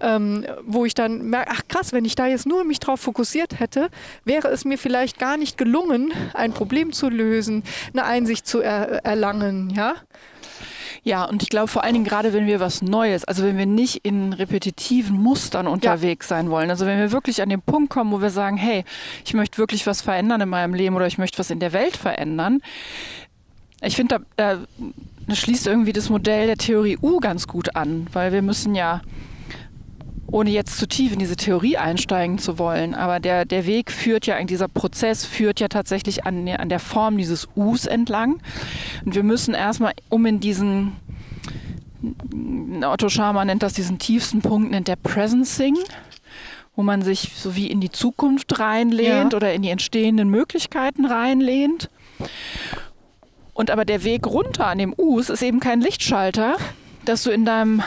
Ähm, 0.01 0.45
wo 0.67 0.85
ich 0.85 0.93
dann 0.93 1.31
merke, 1.31 1.53
ach 1.53 1.63
krass, 1.67 1.95
wenn 1.95 2.05
ich 2.05 2.15
da 2.15 2.27
jetzt 2.27 2.47
nur 2.47 2.65
mich 2.65 2.81
drauf 2.81 3.01
fokussiert 3.01 3.61
hätte, 3.61 3.89
wäre 4.27 4.49
es 4.49 4.67
mir 4.67 4.77
vielleicht 4.77 5.19
gar 5.19 5.39
nicht 5.39 5.57
gelungen, 5.57 6.13
ein 6.35 6.53
Problem 6.53 6.93
zu 6.93 7.09
lösen, 7.09 7.63
eine 7.95 8.05
Einsicht 8.05 8.47
zu 8.47 8.61
er 8.61 9.07
erlangen, 9.07 9.71
ja. 9.71 9.95
Ja, 11.03 11.25
und 11.25 11.43
ich 11.43 11.49
glaube 11.49 11.69
vor 11.69 11.85
allen 11.85 11.95
Dingen 11.95 12.05
gerade, 12.05 12.33
wenn 12.33 12.47
wir 12.47 12.61
was 12.61 12.83
Neues, 12.83 13.25
also 13.25 13.45
wenn 13.45 13.59
wir 13.59 13.67
nicht 13.67 14.05
in 14.05 14.33
repetitiven 14.33 15.17
Mustern 15.17 15.67
unterwegs 15.67 16.29
ja. 16.29 16.37
sein 16.37 16.51
wollen, 16.51 16.71
also 16.71 16.87
wenn 16.87 16.99
wir 16.99 17.13
wirklich 17.13 17.43
an 17.43 17.49
den 17.49 17.63
Punkt 17.63 17.91
kommen, 17.91 18.13
wo 18.13 18.21
wir 18.21 18.31
sagen, 18.31 18.57
hey, 18.57 18.85
ich 19.25 19.35
möchte 19.35 19.59
wirklich 19.59 19.87
was 19.87 20.03
verändern 20.03 20.41
in 20.41 20.49
meinem 20.49 20.75
Leben 20.75 20.97
oder 20.97 21.07
ich 21.07 21.19
möchte 21.19 21.39
was 21.39 21.51
in 21.51 21.61
der 21.61 21.73
Welt 21.73 21.97
verändern, 21.97 22.61
ich 23.83 23.97
finde, 23.97 24.21
da, 24.37 24.59
da 25.27 25.35
schließt 25.35 25.67
irgendwie 25.67 25.93
das 25.93 26.11
Modell 26.11 26.47
der 26.47 26.57
Theorie 26.57 26.99
U 27.01 27.19
ganz 27.19 27.47
gut 27.47 27.77
an, 27.77 28.07
weil 28.13 28.33
wir 28.33 28.43
müssen 28.43 28.75
ja 28.75 29.01
ohne 30.33 30.51
jetzt 30.51 30.79
zu 30.79 30.87
tief 30.87 31.13
in 31.13 31.19
diese 31.19 31.37
Theorie 31.37 31.77
einsteigen 31.77 32.39
zu 32.39 32.59
wollen. 32.59 32.95
Aber 32.95 33.21
der, 33.21 33.45
der 33.45 33.67
Weg 33.67 33.91
führt 33.91 34.27
ja, 34.27 34.43
dieser 34.45 34.69
Prozess 34.69 35.25
führt 35.25 35.61
ja 35.61 35.69
tatsächlich 35.69 36.25
an, 36.25 36.49
an 36.49 36.69
der 36.69 36.81
Form 36.81 37.19
dieses 37.19 37.49
Us 37.57 37.87
entlang. 37.87 38.41
Und 39.05 39.15
wir 39.15 39.23
müssen 39.23 39.55
erstmal, 39.55 39.93
um 40.09 40.27
in 40.27 40.41
diesen, 40.41 40.93
Otto 42.83 43.09
Scharmer 43.09 43.45
nennt 43.45 43.63
das 43.63 43.73
diesen 43.73 43.99
tiefsten 43.99 44.41
Punkt, 44.41 44.71
nennt 44.71 44.89
der 44.89 44.97
Presencing, 44.97 45.77
wo 46.77 46.83
man 46.83 47.03
sich 47.03 47.33
so 47.35 47.57
wie 47.57 47.67
in 47.67 47.81
die 47.81 47.91
Zukunft 47.91 48.59
reinlehnt 48.59 49.33
ja. 49.33 49.37
oder 49.37 49.53
in 49.53 49.63
die 49.63 49.71
entstehenden 49.71 50.31
Möglichkeiten 50.31 51.05
reinlehnt. 51.05 51.91
Und 53.53 53.71
aber 53.71 53.85
der 53.85 54.05
Weg 54.05 54.27
runter 54.27 54.69
an 54.69 54.79
dem 54.79 54.95
Us 54.97 55.29
ist 55.29 55.43
eben 55.43 55.61
kein 55.61 55.81
Lichtschalter, 55.81 56.57
dass 57.05 57.25
du 57.25 57.31
in 57.31 57.45
deinem 57.45 57.83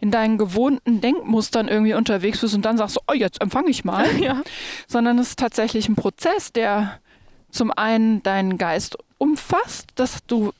in 0.00 0.10
deinen 0.10 0.38
gewohnten 0.38 1.00
Denkmustern 1.00 1.68
irgendwie 1.68 1.94
unterwegs 1.94 2.40
bist 2.40 2.54
und 2.54 2.64
dann 2.64 2.78
sagst, 2.78 2.98
oh, 3.06 3.12
jetzt 3.12 3.40
empfange 3.40 3.70
ich 3.70 3.84
mal. 3.84 4.06
Ja. 4.20 4.42
Sondern 4.86 5.18
es 5.18 5.30
ist 5.30 5.38
tatsächlich 5.38 5.88
ein 5.88 5.96
Prozess, 5.96 6.52
der 6.52 6.98
zum 7.50 7.70
einen 7.70 8.22
deinen 8.22 8.58
Geist 8.58 8.98
umfasst, 9.18 9.88
dass 9.94 10.18
du 10.26 10.52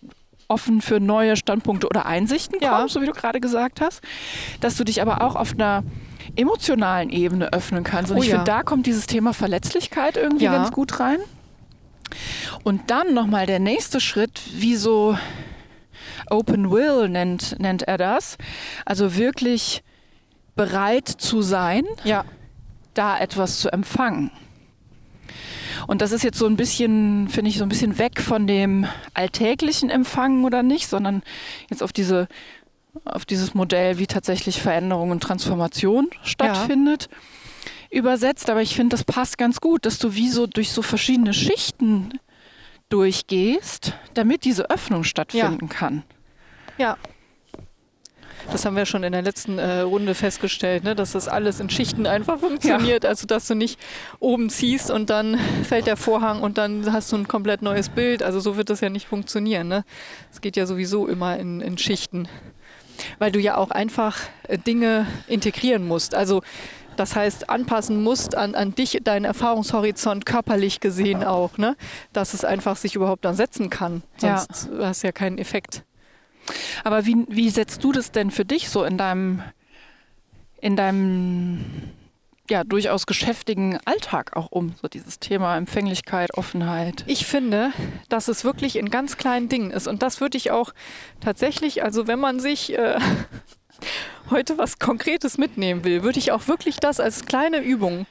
offen 0.49 0.81
für 0.81 0.99
neue 0.99 1.37
Standpunkte 1.37 1.87
oder 1.87 2.07
Einsichten 2.07 2.59
kommst, 2.59 2.73
ja. 2.73 2.89
so 2.89 3.03
wie 3.03 3.07
du 3.07 3.13
gerade 3.13 3.41
gesagt 3.41 3.81
hast, 3.81 4.03
dass 4.61 4.77
du 4.77 4.85
dich 4.85 5.03
aber 5.03 5.23
auch 5.23 5.37
auf 5.37 5.53
einer 5.53 5.85
emotionalen 6.37 7.11
Ebene 7.11 7.53
öffnen 7.53 7.85
kannst. 7.85 8.11
Und 8.11 8.19
oh, 8.19 8.23
ich 8.23 8.29
ja. 8.29 8.37
finde, 8.37 8.51
da 8.51 8.63
kommt 8.63 8.87
dieses 8.87 9.07
Thema 9.07 9.33
Verletzlichkeit 9.33 10.17
irgendwie 10.17 10.45
ja. 10.45 10.53
ganz 10.53 10.73
gut 10.73 11.01
rein. 11.01 11.19
Und 12.65 12.91
dann 12.91 13.15
nochmal 13.15 13.47
der 13.47 13.61
nächste 13.61 14.01
Schritt, 14.01 14.41
wie 14.55 14.77
so 14.77 15.17
Open 16.31 16.71
Will 16.71 17.09
nennt, 17.09 17.59
nennt 17.59 17.83
er 17.83 17.99
das. 17.99 18.39
Also 18.85 19.17
wirklich 19.17 19.83
bereit 20.57 21.09
zu 21.09 21.43
sein, 21.43 21.85
ja. 22.05 22.25
da 22.95 23.19
etwas 23.19 23.61
zu 23.61 23.73
empfangen. 23.73 24.31
Und 25.87 26.03
das 26.03 26.13
ist 26.13 26.23
jetzt 26.23 26.39
so 26.39 26.47
ein 26.47 26.57
bisschen, 26.57 27.29
finde 27.29 27.51
ich, 27.51 27.59
so 27.59 27.65
ein 27.65 27.69
bisschen 27.69 27.99
weg 27.99 28.21
von 28.21 28.47
dem 28.47 28.87
alltäglichen 29.15 29.91
Empfangen 29.91 30.45
oder 30.45 30.63
nicht, 30.63 30.89
sondern 30.89 31.23
jetzt 31.69 31.83
auf 31.83 31.93
diese 31.93 32.29
auf 33.05 33.25
dieses 33.25 33.55
Modell, 33.55 33.99
wie 33.99 34.07
tatsächlich 34.07 34.61
Veränderung 34.61 35.11
und 35.11 35.23
Transformation 35.23 36.11
stattfindet, 36.23 37.09
ja. 37.11 37.99
übersetzt. 37.99 38.51
Aber 38.51 38.63
ich 38.63 38.75
finde, 38.75 38.95
das 38.95 39.05
passt 39.05 39.39
ganz 39.39 39.61
gut, 39.61 39.87
dass 39.87 39.99
du 39.99 40.15
wie 40.15 40.29
so 40.29 40.47
durch 40.47 40.73
so 40.73 40.83
verschiedene 40.83 41.33
Schichten 41.33 42.19
durchgehst, 42.89 43.95
damit 44.15 44.45
diese 44.45 44.71
Öffnung 44.71 45.05
stattfinden 45.05 45.69
ja. 45.71 45.73
kann. 45.73 46.03
Ja. 46.81 46.97
Das 48.51 48.65
haben 48.65 48.75
wir 48.75 48.87
schon 48.87 49.05
in 49.05 49.13
der 49.13 49.21
letzten 49.21 49.59
äh, 49.59 49.81
Runde 49.81 50.15
festgestellt, 50.15 50.83
ne? 50.83 50.95
dass 50.95 51.13
das 51.13 51.29
alles 51.29 51.61
in 51.61 51.69
Schichten 51.69 52.07
einfach 52.07 52.41
funktioniert. 52.41 53.05
Ja. 53.05 53.11
Also, 53.11 53.27
dass 53.27 53.47
du 53.47 53.55
nicht 53.55 53.79
oben 54.19 54.49
ziehst 54.49 54.91
und 54.91 55.11
dann 55.11 55.39
fällt 55.63 55.87
der 55.87 55.99
Vorhang 55.99 56.41
und 56.41 56.57
dann 56.57 56.91
hast 56.91 57.13
du 57.13 57.17
ein 57.17 57.29
komplett 57.29 57.61
neues 57.61 57.91
Bild. 57.91 58.23
Also, 58.23 58.41
so 58.41 58.57
wird 58.57 58.71
das 58.71 58.81
ja 58.81 58.89
nicht 58.89 59.07
funktionieren. 59.07 59.69
Ne? 59.69 59.85
Es 60.31 60.37
ne? 60.37 60.41
geht 60.41 60.57
ja 60.57 60.65
sowieso 60.65 61.07
immer 61.07 61.39
in, 61.39 61.61
in 61.61 61.77
Schichten. 61.77 62.29
Weil 63.19 63.31
du 63.31 63.39
ja 63.39 63.59
auch 63.59 63.71
einfach 63.71 64.19
äh, 64.49 64.57
Dinge 64.57 65.07
integrieren 65.29 65.87
musst. 65.87 66.15
Also, 66.15 66.43
das 66.97 67.15
heißt, 67.15 67.51
anpassen 67.51 68.03
musst 68.03 68.35
an, 68.35 68.55
an 68.55 68.75
dich, 68.75 68.99
deinen 69.05 69.27
Erfahrungshorizont 69.27 70.25
körperlich 70.25 70.81
gesehen 70.81 71.25
auch, 71.25 71.59
ne? 71.59 71.77
dass 72.15 72.33
es 72.33 72.43
einfach 72.43 72.77
sich 72.77 72.95
überhaupt 72.97 73.27
dann 73.27 73.35
setzen 73.35 73.69
kann. 73.69 74.03
Sonst 74.17 74.69
ja. 74.73 74.87
hast 74.87 75.03
du 75.03 75.09
ja 75.09 75.13
keinen 75.13 75.37
Effekt. 75.37 75.85
Aber 76.85 77.07
wie, 77.07 77.25
wie 77.29 77.51
setzt 77.51 77.85
du 77.85 77.93
das 77.93 78.13
denn 78.13 78.31
für 78.31 78.45
dich 78.45 78.71
so 78.71 78.85
in 78.85 78.97
deinem, 78.97 79.43
in 80.61 80.77
deinem 80.77 81.65
ja 82.51 82.65
durchaus 82.65 83.07
geschäftigen 83.07 83.79
Alltag 83.85 84.37
auch 84.37 84.49
um, 84.51 84.75
so 84.81 84.89
dieses 84.89 85.21
Thema 85.21 85.57
Empfänglichkeit, 85.57 86.37
Offenheit. 86.37 87.05
Ich 87.07 87.25
finde, 87.25 87.73
dass 88.09 88.29
es 88.29 88.45
wirklich 88.45 88.77
in 88.77 88.91
ganz 88.91 89.17
kleinen 89.17 89.49
Dingen 89.49 89.71
ist. 89.71 89.87
Und 89.87 90.03
das 90.03 90.21
würde 90.21 90.37
ich 90.37 90.51
auch 90.51 90.75
tatsächlich, 91.21 91.83
also 91.83 92.07
wenn 92.07 92.19
man 92.19 92.41
sich 92.41 92.77
äh, 92.77 92.99
heute 94.31 94.59
was 94.59 94.79
Konkretes 94.79 95.39
mitnehmen 95.39 95.85
will, 95.85 96.03
würde 96.03 96.19
ich 96.19 96.33
auch 96.33 96.49
wirklich 96.49 96.77
das 96.81 97.01
als 97.01 97.25
kleine 97.25 97.63
Übung 97.63 98.07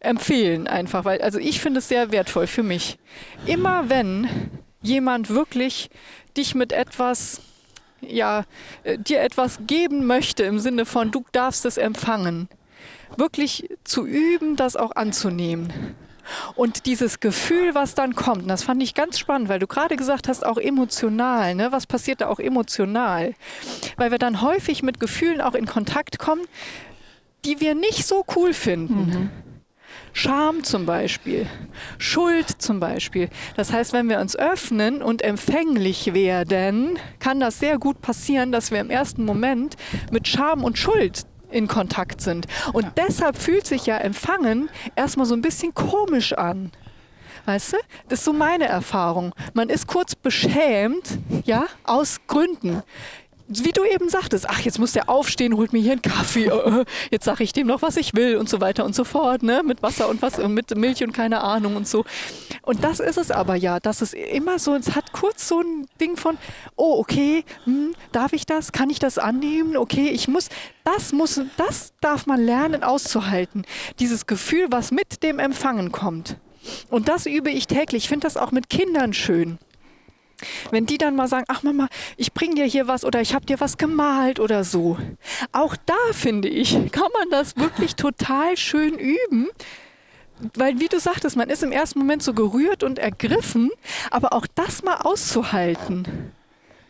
empfehlen 0.00 0.66
einfach, 0.66 1.04
weil 1.04 1.22
also 1.22 1.38
ich 1.38 1.60
finde 1.60 1.78
es 1.78 1.88
sehr 1.88 2.10
wertvoll 2.10 2.46
für 2.46 2.62
mich. 2.62 2.98
Immer 3.46 3.88
wenn 3.88 4.28
jemand 4.82 5.30
wirklich 5.30 5.90
dich 6.36 6.54
mit 6.54 6.72
etwas 6.72 7.40
ja, 8.06 8.44
äh, 8.84 8.98
dir 8.98 9.20
etwas 9.20 9.60
geben 9.66 10.06
möchte 10.06 10.42
im 10.42 10.58
Sinne 10.58 10.84
von 10.84 11.10
du 11.10 11.24
darfst 11.32 11.64
es 11.64 11.76
empfangen, 11.76 12.48
wirklich 13.16 13.68
zu 13.84 14.06
üben, 14.06 14.56
das 14.56 14.76
auch 14.76 14.94
anzunehmen. 14.96 15.72
Und 16.54 16.86
dieses 16.86 17.20
Gefühl, 17.20 17.74
was 17.74 17.94
dann 17.94 18.14
kommt, 18.14 18.48
das 18.48 18.62
fand 18.62 18.82
ich 18.82 18.94
ganz 18.94 19.18
spannend, 19.18 19.48
weil 19.48 19.58
du 19.58 19.66
gerade 19.66 19.96
gesagt 19.96 20.28
hast, 20.28 20.46
auch 20.46 20.58
emotional, 20.58 21.54
ne? 21.54 21.72
was 21.72 21.86
passiert 21.86 22.20
da 22.20 22.28
auch 22.28 22.38
emotional? 22.38 23.34
Weil 23.96 24.12
wir 24.12 24.18
dann 24.18 24.40
häufig 24.40 24.82
mit 24.82 25.00
Gefühlen 25.00 25.40
auch 25.40 25.54
in 25.54 25.66
Kontakt 25.66 26.18
kommen, 26.18 26.42
die 27.44 27.60
wir 27.60 27.74
nicht 27.74 28.06
so 28.06 28.24
cool 28.36 28.54
finden. 28.54 28.94
Mhm. 28.94 29.30
Scham 30.12 30.62
zum 30.62 30.86
Beispiel, 30.86 31.46
Schuld 31.98 32.46
zum 32.62 32.80
Beispiel. 32.80 33.28
Das 33.56 33.72
heißt, 33.72 33.92
wenn 33.92 34.08
wir 34.08 34.20
uns 34.20 34.36
öffnen 34.36 35.02
und 35.02 35.22
empfänglich 35.22 36.12
werden, 36.12 36.98
kann 37.18 37.40
das 37.40 37.58
sehr 37.58 37.78
gut 37.78 38.00
passieren, 38.00 38.52
dass 38.52 38.70
wir 38.70 38.80
im 38.80 38.90
ersten 38.90 39.24
Moment 39.24 39.76
mit 40.10 40.28
Scham 40.28 40.64
und 40.64 40.78
Schuld 40.78 41.24
in 41.50 41.68
Kontakt 41.68 42.20
sind. 42.20 42.46
Und 42.72 42.84
ja. 42.84 42.92
deshalb 42.96 43.36
fühlt 43.36 43.66
sich 43.66 43.86
ja 43.86 43.98
Empfangen 43.98 44.68
erstmal 44.96 45.26
so 45.26 45.34
ein 45.34 45.42
bisschen 45.42 45.74
komisch 45.74 46.32
an. 46.32 46.72
Weißt 47.44 47.72
du? 47.72 47.76
Das 48.08 48.20
ist 48.20 48.24
so 48.24 48.32
meine 48.32 48.66
Erfahrung. 48.66 49.34
Man 49.52 49.68
ist 49.68 49.88
kurz 49.88 50.14
beschämt, 50.14 51.18
ja, 51.44 51.66
aus 51.82 52.20
Gründen 52.28 52.82
wie 53.54 53.72
du 53.72 53.84
eben 53.84 54.08
sagtest, 54.08 54.48
ach, 54.48 54.60
jetzt 54.60 54.78
muss 54.78 54.92
der 54.92 55.08
aufstehen, 55.08 55.56
holt 55.56 55.72
mir 55.72 55.80
hier 55.80 55.92
einen 55.92 56.02
Kaffee, 56.02 56.46
äh, 56.46 56.84
jetzt 57.10 57.24
sage 57.24 57.44
ich 57.44 57.52
dem 57.52 57.66
noch, 57.66 57.82
was 57.82 57.96
ich 57.96 58.14
will 58.14 58.36
und 58.36 58.48
so 58.48 58.60
weiter 58.60 58.84
und 58.84 58.94
so 58.94 59.04
fort, 59.04 59.42
ne? 59.42 59.62
Mit 59.64 59.82
Wasser 59.82 60.08
und 60.08 60.22
was, 60.22 60.38
mit 60.38 60.76
Milch 60.76 61.02
und 61.02 61.12
keine 61.12 61.42
Ahnung 61.42 61.76
und 61.76 61.86
so. 61.86 62.04
Und 62.62 62.84
das 62.84 63.00
ist 63.00 63.18
es 63.18 63.30
aber 63.30 63.56
ja, 63.56 63.80
dass 63.80 64.02
es 64.02 64.12
immer 64.12 64.58
so, 64.58 64.74
es 64.74 64.94
hat 64.94 65.12
kurz 65.12 65.48
so 65.48 65.60
ein 65.60 65.86
Ding 66.00 66.16
von, 66.16 66.38
oh, 66.76 66.98
okay, 66.98 67.44
hm, 67.64 67.94
darf 68.12 68.32
ich 68.32 68.46
das? 68.46 68.72
Kann 68.72 68.90
ich 68.90 68.98
das 68.98 69.18
annehmen? 69.18 69.76
Okay, 69.76 70.08
ich 70.08 70.28
muss, 70.28 70.48
das 70.84 71.12
muss, 71.12 71.40
das 71.56 71.92
darf 72.00 72.26
man 72.26 72.40
lernen 72.44 72.82
auszuhalten. 72.82 73.64
Dieses 73.98 74.26
Gefühl, 74.26 74.66
was 74.70 74.90
mit 74.90 75.22
dem 75.22 75.38
Empfangen 75.38 75.92
kommt. 75.92 76.36
Und 76.90 77.08
das 77.08 77.26
übe 77.26 77.50
ich 77.50 77.66
täglich. 77.66 78.04
Ich 78.04 78.08
finde 78.08 78.26
das 78.26 78.36
auch 78.36 78.52
mit 78.52 78.70
Kindern 78.70 79.12
schön. 79.12 79.58
Wenn 80.70 80.86
die 80.86 80.98
dann 80.98 81.16
mal 81.16 81.28
sagen, 81.28 81.44
ach 81.48 81.62
Mama, 81.62 81.88
ich 82.16 82.32
bring 82.32 82.54
dir 82.54 82.64
hier 82.64 82.88
was 82.88 83.04
oder 83.04 83.20
ich 83.20 83.34
habe 83.34 83.46
dir 83.46 83.60
was 83.60 83.78
gemalt 83.78 84.40
oder 84.40 84.64
so. 84.64 84.98
Auch 85.52 85.76
da 85.76 85.96
finde 86.12 86.48
ich, 86.48 86.72
kann 86.92 87.08
man 87.18 87.30
das 87.30 87.56
wirklich 87.56 87.96
total 87.96 88.56
schön 88.56 88.98
üben. 88.98 89.48
Weil, 90.56 90.80
wie 90.80 90.88
du 90.88 90.98
sagtest, 90.98 91.36
man 91.36 91.50
ist 91.50 91.62
im 91.62 91.70
ersten 91.70 92.00
Moment 92.00 92.22
so 92.22 92.34
gerührt 92.34 92.82
und 92.82 92.98
ergriffen, 92.98 93.70
aber 94.10 94.32
auch 94.32 94.46
das 94.54 94.82
mal 94.82 94.96
auszuhalten 94.96 96.32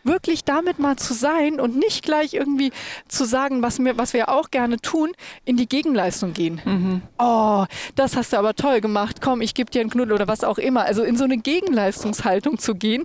wirklich 0.03 0.43
damit 0.43 0.79
mal 0.79 0.97
zu 0.97 1.13
sein 1.13 1.59
und 1.59 1.75
nicht 1.75 2.03
gleich 2.03 2.33
irgendwie 2.33 2.71
zu 3.07 3.25
sagen, 3.25 3.61
was, 3.61 3.79
mir, 3.79 3.97
was 3.97 4.13
wir 4.13 4.29
auch 4.29 4.51
gerne 4.51 4.77
tun, 4.77 5.11
in 5.45 5.57
die 5.57 5.67
Gegenleistung 5.67 6.33
gehen. 6.33 6.61
Mhm. 6.65 7.01
Oh, 7.17 7.65
das 7.95 8.15
hast 8.15 8.33
du 8.33 8.37
aber 8.37 8.53
toll 8.55 8.81
gemacht, 8.81 9.21
komm, 9.21 9.41
ich 9.41 9.53
gebe 9.53 9.71
dir 9.71 9.81
einen 9.81 9.89
Knuddel 9.89 10.13
oder 10.13 10.27
was 10.27 10.43
auch 10.43 10.57
immer. 10.57 10.85
Also 10.85 11.03
in 11.03 11.17
so 11.17 11.23
eine 11.23 11.37
Gegenleistungshaltung 11.37 12.57
zu 12.57 12.75
gehen, 12.75 13.03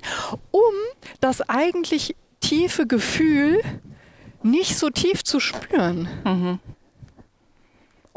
um 0.51 0.61
das 1.21 1.49
eigentlich 1.49 2.17
tiefe 2.41 2.87
Gefühl 2.87 3.61
nicht 4.43 4.77
so 4.79 4.91
tief 4.91 5.25
zu 5.25 5.41
spüren. 5.41 6.09
Mhm. 6.25 6.59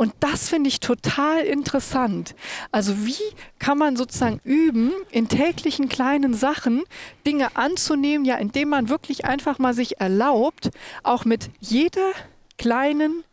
Und 0.01 0.15
das 0.19 0.49
finde 0.49 0.67
ich 0.67 0.79
total 0.79 1.41
interessant. 1.41 2.33
Also 2.71 3.05
wie 3.05 3.21
kann 3.59 3.77
man 3.77 3.95
sozusagen 3.95 4.41
üben, 4.43 4.93
in 5.11 5.27
täglichen 5.27 5.89
kleinen 5.89 6.33
Sachen 6.33 6.81
Dinge 7.27 7.55
anzunehmen, 7.55 8.25
ja, 8.25 8.37
indem 8.37 8.69
man 8.69 8.89
wirklich 8.89 9.25
einfach 9.25 9.59
mal 9.59 9.75
sich 9.75 9.99
erlaubt, 9.99 10.71
auch 11.03 11.23
mit 11.23 11.51
jeder 11.59 12.13
kleinen 12.57 13.23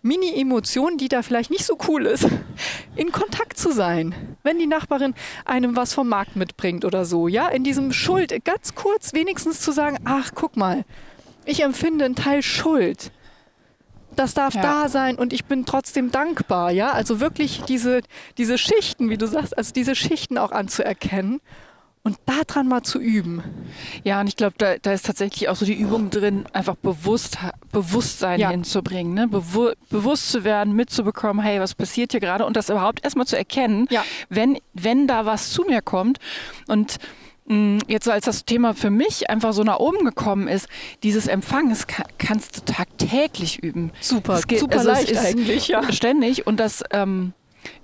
Mini-Emotion, 0.00 0.96
die 0.96 1.08
da 1.08 1.20
vielleicht 1.20 1.50
nicht 1.50 1.66
so 1.66 1.76
cool 1.88 2.06
ist, 2.06 2.26
in 2.96 3.12
Kontakt 3.12 3.58
zu 3.58 3.70
sein. 3.70 4.14
Wenn 4.42 4.58
die 4.58 4.66
Nachbarin 4.66 5.12
einem 5.44 5.76
was 5.76 5.92
vom 5.92 6.08
Markt 6.08 6.36
mitbringt 6.36 6.86
oder 6.86 7.04
so, 7.04 7.28
ja, 7.28 7.48
in 7.48 7.64
diesem 7.64 7.92
Schuld 7.92 8.34
ganz 8.46 8.74
kurz 8.74 9.12
wenigstens 9.12 9.60
zu 9.60 9.72
sagen, 9.72 9.98
ach, 10.06 10.30
guck 10.34 10.56
mal, 10.56 10.86
ich 11.44 11.62
empfinde 11.62 12.06
einen 12.06 12.14
Teil 12.14 12.42
Schuld 12.42 13.12
das 14.18 14.34
darf 14.34 14.54
ja. 14.54 14.62
da 14.62 14.88
sein 14.88 15.16
und 15.16 15.32
ich 15.32 15.44
bin 15.44 15.64
trotzdem 15.64 16.10
dankbar, 16.10 16.70
ja. 16.70 16.92
Also 16.92 17.20
wirklich 17.20 17.62
diese, 17.62 18.00
diese 18.36 18.58
Schichten, 18.58 19.10
wie 19.10 19.18
du 19.18 19.26
sagst, 19.26 19.56
also 19.56 19.72
diese 19.72 19.94
Schichten 19.94 20.38
auch 20.38 20.52
anzuerkennen 20.52 21.40
und 22.02 22.16
daran 22.26 22.68
mal 22.68 22.82
zu 22.82 22.98
üben. 22.98 23.42
Ja, 24.02 24.20
und 24.20 24.28
ich 24.28 24.36
glaube, 24.36 24.54
da, 24.58 24.76
da, 24.78 24.92
ist 24.92 25.04
tatsächlich 25.06 25.48
auch 25.48 25.56
so 25.56 25.66
die 25.66 25.74
Übung 25.74 26.10
drin, 26.10 26.46
einfach 26.52 26.76
bewusst, 26.76 27.38
Bewusstsein 27.70 28.40
ja. 28.40 28.50
hinzubringen, 28.50 29.14
ne? 29.14 29.28
Bewu 29.28 29.72
bewusst 29.90 30.30
zu 30.30 30.42
werden, 30.42 30.74
mitzubekommen, 30.74 31.44
hey, 31.44 31.60
was 31.60 31.74
passiert 31.74 32.12
hier 32.12 32.20
gerade 32.20 32.46
und 32.46 32.56
das 32.56 32.70
überhaupt 32.70 33.04
erstmal 33.04 33.26
zu 33.26 33.36
erkennen, 33.36 33.86
ja. 33.90 34.02
wenn, 34.30 34.58
wenn 34.72 35.06
da 35.06 35.26
was 35.26 35.50
zu 35.50 35.64
mir 35.64 35.82
kommt 35.82 36.18
und 36.66 36.98
jetzt 37.86 38.04
so 38.04 38.10
als 38.10 38.26
das 38.26 38.44
Thema 38.44 38.74
für 38.74 38.90
mich 38.90 39.30
einfach 39.30 39.52
so 39.52 39.62
nach 39.62 39.78
oben 39.78 40.04
gekommen 40.04 40.48
ist, 40.48 40.68
dieses 41.02 41.26
Empfangen, 41.26 41.74
kannst 42.18 42.58
du 42.58 42.72
tagtäglich 42.72 43.62
üben. 43.62 43.90
Super, 44.00 44.40
geht, 44.46 44.60
super 44.60 44.78
also 44.78 44.90
leicht 44.90 45.16
eigentlich, 45.16 45.68
ja. 45.68 45.90
Ständig 45.92 46.46
und 46.46 46.60
das, 46.60 46.84
ähm, 46.90 47.32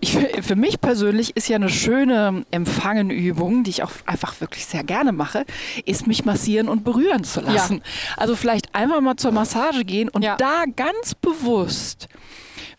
ich, 0.00 0.12
für 0.12 0.56
mich 0.56 0.80
persönlich 0.80 1.36
ist 1.36 1.48
ja 1.48 1.56
eine 1.56 1.70
schöne 1.70 2.44
Empfangenübung, 2.50 3.64
die 3.64 3.70
ich 3.70 3.82
auch 3.82 3.90
einfach 4.06 4.40
wirklich 4.40 4.66
sehr 4.66 4.84
gerne 4.84 5.12
mache, 5.12 5.44
ist 5.86 6.06
mich 6.06 6.24
massieren 6.24 6.68
und 6.68 6.84
berühren 6.84 7.24
zu 7.24 7.40
lassen. 7.40 7.76
Ja. 7.76 7.82
Also 8.18 8.36
vielleicht 8.36 8.74
einfach 8.74 9.00
mal 9.00 9.16
zur 9.16 9.32
Massage 9.32 9.84
gehen 9.84 10.10
und 10.10 10.22
ja. 10.22 10.36
da 10.36 10.64
ganz 10.76 11.14
bewusst 11.14 12.08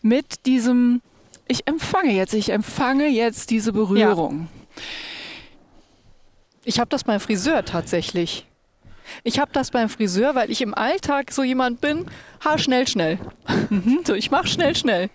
mit 0.02 0.46
diesem, 0.46 1.02
ich 1.48 1.66
empfange 1.66 2.12
jetzt, 2.12 2.32
ich 2.32 2.50
empfange 2.50 3.08
jetzt 3.08 3.50
diese 3.50 3.72
Berührung. 3.72 4.48
Ja 4.76 4.82
ich 6.66 6.80
habe 6.80 6.88
das 6.90 7.04
beim 7.04 7.20
Friseur 7.20 7.64
tatsächlich. 7.64 8.44
Ich 9.22 9.38
habe 9.38 9.52
das 9.52 9.70
beim 9.70 9.88
Friseur, 9.88 10.34
weil 10.34 10.50
ich 10.50 10.60
im 10.60 10.74
Alltag 10.74 11.30
so 11.30 11.44
jemand 11.44 11.80
bin, 11.80 12.06
haar 12.44 12.58
schnell, 12.58 12.88
schnell. 12.88 13.18
Mhm. 13.70 14.00
so, 14.06 14.14
ich 14.14 14.32
mache 14.32 14.48
schnell, 14.48 14.74
schnell. 14.74 15.08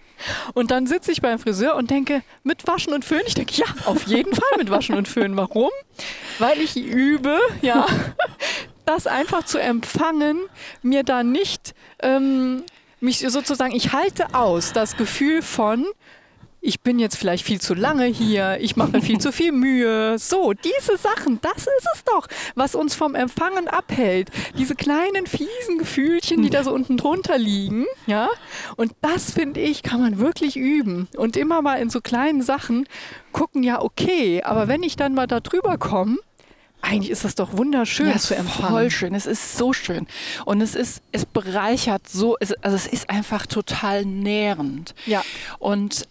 Und 0.53 0.71
dann 0.71 0.87
sitze 0.87 1.11
ich 1.11 1.21
beim 1.21 1.39
Friseur 1.39 1.75
und 1.75 1.91
denke, 1.91 2.23
mit 2.43 2.65
Waschen 2.67 2.93
und 2.93 3.03
Föhn? 3.03 3.21
Ich 3.27 3.33
denke, 3.33 3.53
ja, 3.55 3.65
auf 3.85 4.07
jeden 4.07 4.33
Fall 4.33 4.57
mit 4.57 4.69
Waschen 4.69 4.95
und 4.95 5.09
Föhn. 5.09 5.35
Warum? 5.35 5.71
Weil 6.39 6.59
ich 6.61 6.77
übe, 6.77 7.37
ja, 7.61 7.85
das 8.85 9.05
einfach 9.05 9.43
zu 9.43 9.57
empfangen, 9.57 10.39
mir 10.81 11.03
da 11.03 11.23
nicht, 11.23 11.75
ähm, 12.01 12.63
mich 13.01 13.19
sozusagen, 13.19 13.75
ich 13.75 13.91
halte 13.91 14.33
aus 14.33 14.71
das 14.71 14.95
Gefühl 14.95 15.41
von, 15.41 15.85
ich 16.62 16.82
bin 16.82 17.00
jetzt 17.00 17.17
vielleicht 17.17 17.43
viel 17.43 17.60
zu 17.60 17.74
lange 17.74 18.06
hier, 18.06 18.60
ich 18.62 18.76
mache 18.76 19.02
viel 19.02 19.19
zu 19.19 19.32
viel 19.32 19.52
Mühe. 19.52 20.17
So, 20.19 20.54
diese 20.54 20.95
Sachen, 20.97 21.39
das 21.41 21.63
ist 21.63 21.88
es 21.95 22.04
doch, 22.06 22.28
was 22.54 22.76
uns 22.76 22.93
vom 22.93 23.15
Empfangen 23.15 23.67
abhält. 23.67 24.30
Diese 24.58 24.76
kleinen 24.76 25.26
fiesen 25.26 25.80
Gefühlchen, 25.80 26.43
die 26.43 26.52
da 26.52 26.63
so 26.63 26.71
unten 26.71 26.97
drunter 26.97 27.39
liegen, 27.39 27.86
ja? 28.06 28.30
Und 28.78 28.93
das 29.02 29.32
finde 29.32 29.60
ich, 29.60 29.82
kann 29.82 30.02
man 30.02 30.19
wirklich 30.19 30.56
üben 30.56 31.08
und 31.17 31.36
immer 31.36 31.63
mal 31.63 31.76
in 31.76 31.89
so 31.89 32.00
kleinen 32.00 32.43
Sachen 32.43 32.88
gucken, 33.32 33.63
ja, 33.63 33.82
okay, 33.82 34.43
aber 34.43 34.67
wenn 34.67 34.84
ich 34.84 34.95
dann 34.95 35.15
mal 35.15 35.26
da 35.26 35.39
drüber 35.39 35.80
komme, 35.80 36.17
eigentlich 36.84 37.12
ist 37.12 37.24
das 37.24 37.36
doch 37.36 37.58
wunderschön 37.58 38.10
ja, 38.10 38.17
zu 38.17 38.36
empfangen. 38.36 38.69
Voll 38.69 38.91
schön. 38.91 39.13
Es 39.13 39.28
ist 39.28 39.56
so 39.56 39.71
schön. 39.71 40.08
Und 40.45 40.62
es 40.62 40.74
ist, 40.74 41.04
es 41.12 41.26
bereichert 41.28 42.10
so, 42.10 42.38
es, 42.39 42.54
also 42.63 42.76
es 42.76 42.88
ist 42.88 43.10
einfach 43.10 43.45
total 43.45 44.04
nährend. 44.04 44.95
Ja. 45.06 45.24
Und 45.60 46.08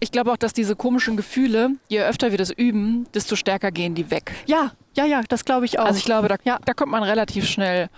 ich 0.00 0.12
glaube 0.12 0.32
auch, 0.32 0.36
dass 0.36 0.52
diese 0.52 0.76
komischen 0.76 1.16
Gefühle, 1.16 1.70
je 1.88 2.00
öfter 2.02 2.30
wir 2.30 2.38
das 2.38 2.50
üben, 2.50 3.06
desto 3.14 3.36
stärker 3.36 3.70
gehen 3.70 3.94
die 3.94 4.10
weg. 4.10 4.32
Ja, 4.46 4.72
ja, 4.94 5.04
ja, 5.04 5.22
das 5.28 5.44
glaube 5.44 5.66
ich 5.66 5.78
auch. 5.78 5.84
Also 5.86 5.98
ich 5.98 6.04
glaube, 6.04 6.28
da, 6.28 6.36
ja. 6.44 6.58
da 6.64 6.74
kommt 6.74 6.92
man 6.92 7.02
relativ 7.02 7.46
schnell, 7.46 7.88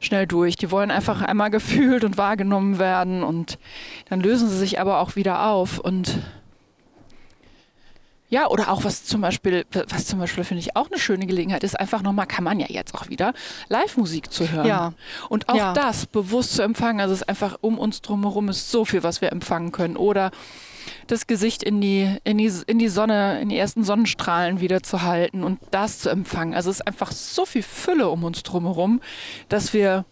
schnell 0.00 0.26
durch. 0.26 0.56
Die 0.56 0.70
wollen 0.70 0.90
einfach 0.90 1.22
einmal 1.22 1.50
gefühlt 1.52 2.04
und 2.04 2.16
wahrgenommen 2.16 2.78
werden 2.78 3.22
und 3.22 3.58
dann 4.08 4.20
lösen 4.20 4.48
sie 4.48 4.56
sich 4.58 4.80
aber 4.80 5.00
auch 5.00 5.16
wieder 5.16 5.46
auf 5.50 5.78
und 5.78 6.18
Ja, 8.30 8.46
oder 8.48 8.70
auch 8.70 8.84
was 8.84 9.04
zum 9.04 9.22
Beispiel, 9.22 9.64
was 9.88 10.04
zum 10.06 10.18
Beispiel 10.18 10.44
finde 10.44 10.60
ich 10.60 10.76
auch 10.76 10.90
eine 10.90 10.98
schöne 11.00 11.26
Gelegenheit 11.26 11.64
ist, 11.64 11.78
einfach 11.80 12.02
nochmal, 12.02 12.26
kann 12.26 12.44
man 12.44 12.60
ja 12.60 12.66
jetzt 12.68 12.94
auch 12.94 13.08
wieder, 13.08 13.32
Live-Musik 13.68 14.30
zu 14.30 14.50
hören. 14.50 14.66
Ja. 14.66 14.92
Und 15.30 15.48
auch 15.48 15.54
Ja. 15.56 15.72
das 15.72 16.04
bewusst 16.06 16.54
zu 16.54 16.62
empfangen. 16.62 17.00
Also 17.00 17.14
es 17.14 17.22
ist 17.22 17.28
einfach 17.28 17.56
um 17.62 17.78
uns 17.78 18.02
drumherum 18.02 18.48
ist 18.50 18.70
so 18.70 18.84
viel, 18.84 19.02
was 19.02 19.22
wir 19.22 19.32
empfangen 19.32 19.72
können. 19.72 19.96
Oder 19.96 20.30
das 21.06 21.26
Gesicht 21.26 21.62
in 21.62 21.80
die, 21.80 22.16
in 22.24 22.38
die, 22.38 22.52
in 22.66 22.78
die 22.78 22.88
Sonne, 22.88 23.40
in 23.40 23.48
die 23.48 23.58
ersten 23.58 23.84
Sonnenstrahlen 23.84 24.60
wieder 24.60 24.82
zu 24.82 25.02
halten 25.02 25.44
und 25.44 25.58
das 25.70 25.98
zu 26.00 26.08
empfangen. 26.10 26.54
Also 26.54 26.70
es 26.70 26.80
ist 26.80 26.86
einfach 26.86 27.12
so 27.12 27.46
viel 27.46 27.62
Fülle 27.62 28.08
um 28.08 28.24
uns 28.24 28.42
drumherum, 28.42 29.00
dass 29.48 29.72
wir 29.72 30.04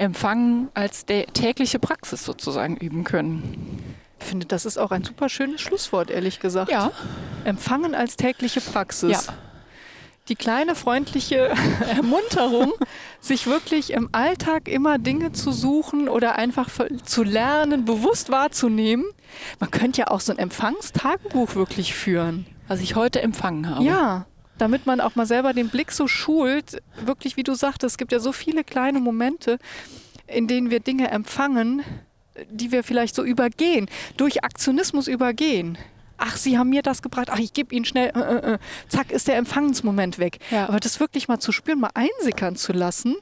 Empfangen 0.00 0.68
als 0.74 1.08
tä- 1.08 1.26
tägliche 1.32 1.80
Praxis 1.80 2.24
sozusagen 2.24 2.76
üben 2.76 3.02
können. 3.02 3.96
Ich 4.20 4.26
finde, 4.26 4.46
das 4.46 4.64
ist 4.64 4.78
auch 4.78 4.92
ein 4.92 5.02
super 5.02 5.28
schönes 5.28 5.60
Schlusswort, 5.60 6.10
ehrlich 6.10 6.38
gesagt. 6.38 6.70
Ja. 6.70 6.92
Empfangen 7.44 7.96
als 7.96 8.16
tägliche 8.16 8.60
Praxis. 8.60 9.26
Ja. 9.26 9.34
Die 10.28 10.36
kleine 10.36 10.74
freundliche 10.74 11.50
Ermunterung, 11.96 12.72
sich 13.20 13.46
wirklich 13.46 13.92
im 13.92 14.08
Alltag 14.12 14.68
immer 14.68 14.98
Dinge 14.98 15.32
zu 15.32 15.52
suchen 15.52 16.08
oder 16.08 16.36
einfach 16.36 16.68
zu 17.04 17.22
lernen, 17.22 17.84
bewusst 17.84 18.30
wahrzunehmen. 18.30 19.06
Man 19.58 19.70
könnte 19.70 20.02
ja 20.02 20.08
auch 20.08 20.20
so 20.20 20.32
ein 20.32 20.38
Empfangstagebuch 20.38 21.54
wirklich 21.54 21.94
führen. 21.94 22.46
Was 22.66 22.80
ich 22.80 22.94
heute 22.94 23.22
empfangen 23.22 23.68
habe. 23.68 23.84
Ja, 23.84 24.26
damit 24.58 24.86
man 24.86 25.00
auch 25.00 25.14
mal 25.14 25.26
selber 25.26 25.52
den 25.52 25.70
Blick 25.70 25.92
so 25.92 26.06
schult, 26.06 26.82
wirklich 27.04 27.36
wie 27.36 27.44
du 27.44 27.54
sagtest, 27.54 27.94
es 27.94 27.98
gibt 27.98 28.12
ja 28.12 28.18
so 28.18 28.32
viele 28.32 28.64
kleine 28.64 29.00
Momente, 29.00 29.58
in 30.26 30.46
denen 30.46 30.70
wir 30.70 30.80
Dinge 30.80 31.10
empfangen, 31.10 31.82
die 32.50 32.70
wir 32.70 32.84
vielleicht 32.84 33.14
so 33.14 33.22
übergehen, 33.22 33.86
durch 34.16 34.44
Aktionismus 34.44 35.08
übergehen. 35.08 35.78
Ach, 36.18 36.36
Sie 36.36 36.58
haben 36.58 36.70
mir 36.70 36.82
das 36.82 37.00
gebracht. 37.02 37.28
Ach, 37.30 37.38
ich 37.38 37.52
gebe 37.52 37.74
Ihnen 37.74 37.84
schnell. 37.84 38.08
Äh, 38.14 38.20
äh, 38.20 38.54
äh. 38.54 38.58
Zack, 38.88 39.10
ist 39.10 39.28
der 39.28 39.36
Empfangensmoment 39.36 40.18
weg. 40.18 40.38
Ja. 40.50 40.68
Aber 40.68 40.80
das 40.80 41.00
wirklich 41.00 41.28
mal 41.28 41.38
zu 41.38 41.52
spüren, 41.52 41.80
mal 41.80 41.90
einsickern 41.94 42.56
zu 42.56 42.72
lassen. 42.72 43.16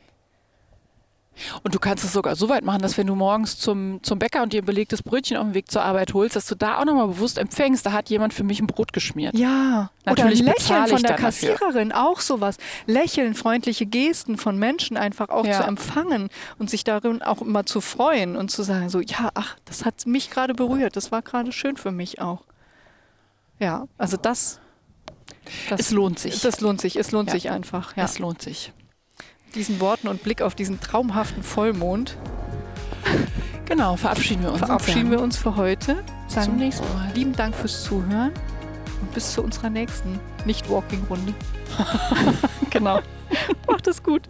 Und 1.63 1.75
du 1.75 1.79
kannst 1.79 2.03
es 2.03 2.15
sogar 2.15 2.35
so 2.35 2.49
weit 2.49 2.65
machen, 2.65 2.81
dass 2.81 2.97
wenn 2.97 3.07
du 3.07 3.15
morgens 3.15 3.59
zum, 3.59 4.03
zum 4.03 4.19
Bäcker 4.19 4.43
und 4.43 4.55
dir 4.55 4.63
ein 4.63 4.65
belegtes 4.65 5.03
Brötchen 5.03 5.37
auf 5.37 5.45
dem 5.45 5.53
Weg 5.53 5.71
zur 5.71 5.83
Arbeit 5.83 6.15
holst, 6.15 6.35
dass 6.35 6.47
du 6.47 6.55
da 6.55 6.79
auch 6.79 6.87
nochmal 6.87 7.09
bewusst 7.09 7.37
empfängst, 7.37 7.85
da 7.85 7.93
hat 7.93 8.09
jemand 8.09 8.33
für 8.33 8.43
mich 8.43 8.59
ein 8.59 8.67
Brot 8.67 8.95
geschmiert. 8.95 9.37
Ja, 9.37 9.91
Natürlich 10.07 10.41
oder 10.43 10.53
Lächeln 10.53 10.87
von 10.87 11.03
der 11.03 11.13
dann 11.17 11.23
dafür. 11.23 11.51
Kassiererin, 11.55 11.93
auch 11.93 12.21
sowas. 12.21 12.57
Lächeln, 12.87 13.35
freundliche 13.35 13.85
Gesten 13.85 14.39
von 14.39 14.59
Menschen 14.59 14.97
einfach 14.97 15.29
auch 15.29 15.45
Ja. 15.45 15.61
zu 15.61 15.65
empfangen 15.65 16.31
und 16.59 16.71
sich 16.71 16.85
darin 16.85 17.21
auch 17.21 17.43
immer 17.43 17.67
zu 17.67 17.83
freuen 17.83 18.35
und 18.37 18.51
zu 18.51 18.63
sagen, 18.63 18.89
so, 18.89 19.01
ja, 19.01 19.29
ach, 19.35 19.57
das 19.67 19.85
hat 19.85 20.07
mich 20.07 20.31
gerade 20.31 20.55
berührt, 20.55 20.97
das 20.97 21.13
war 21.13 21.21
gerade 21.21 21.53
schön 21.53 21.77
für 21.77 21.93
mich 21.93 22.19
auch. 22.19 22.46
Ja, 23.59 23.87
also 23.99 24.16
das, 24.16 24.61
das, 25.71 25.81
Es 25.81 25.90
lohnt 25.90 26.19
sich. 26.19 26.40
das 26.40 26.61
lohnt 26.61 26.81
sich, 26.81 26.97
es 26.97 27.11
lohnt 27.12 27.29
Ja. 27.29 27.35
sich 27.35 27.51
einfach. 27.51 27.97
Ja. 27.97 28.05
Es 28.05 28.19
lohnt 28.19 28.42
sich. 28.42 28.73
Diesen 29.55 29.81
Worten 29.81 30.09
und 30.09 30.23
Blick 30.23 30.42
auf 30.42 30.55
diesen 30.55 30.81
traumhaften 30.81 31.42
Vollmond 31.42 32.16
Genau, 33.64 33.97
verabschieden 33.97 34.42
wir 34.42 34.51
uns. 34.51 34.59
verabschieden 34.59 34.99
sagen 34.99 35.11
wir 35.11 35.21
uns 35.21 35.37
für 35.37 35.57
heute. 35.57 35.95
Bis 36.27 36.35
zum 36.35 36.42
Sagen 36.45 36.57
nächsten 36.57 36.95
Mal. 36.95 37.11
lieben 37.14 37.33
Dank 37.33 37.55
fürs 37.55 37.83
Zuhören 37.85 38.33
und 39.01 39.14
bis 39.14 39.33
zu 39.33 39.42
unserer 39.42 39.71
nächsten 39.71 40.21
Nicht-Walking-Runde. 40.45 41.35
Genau. 42.71 43.01
Macht 43.66 43.87
es 43.87 44.03
gut. 44.03 44.29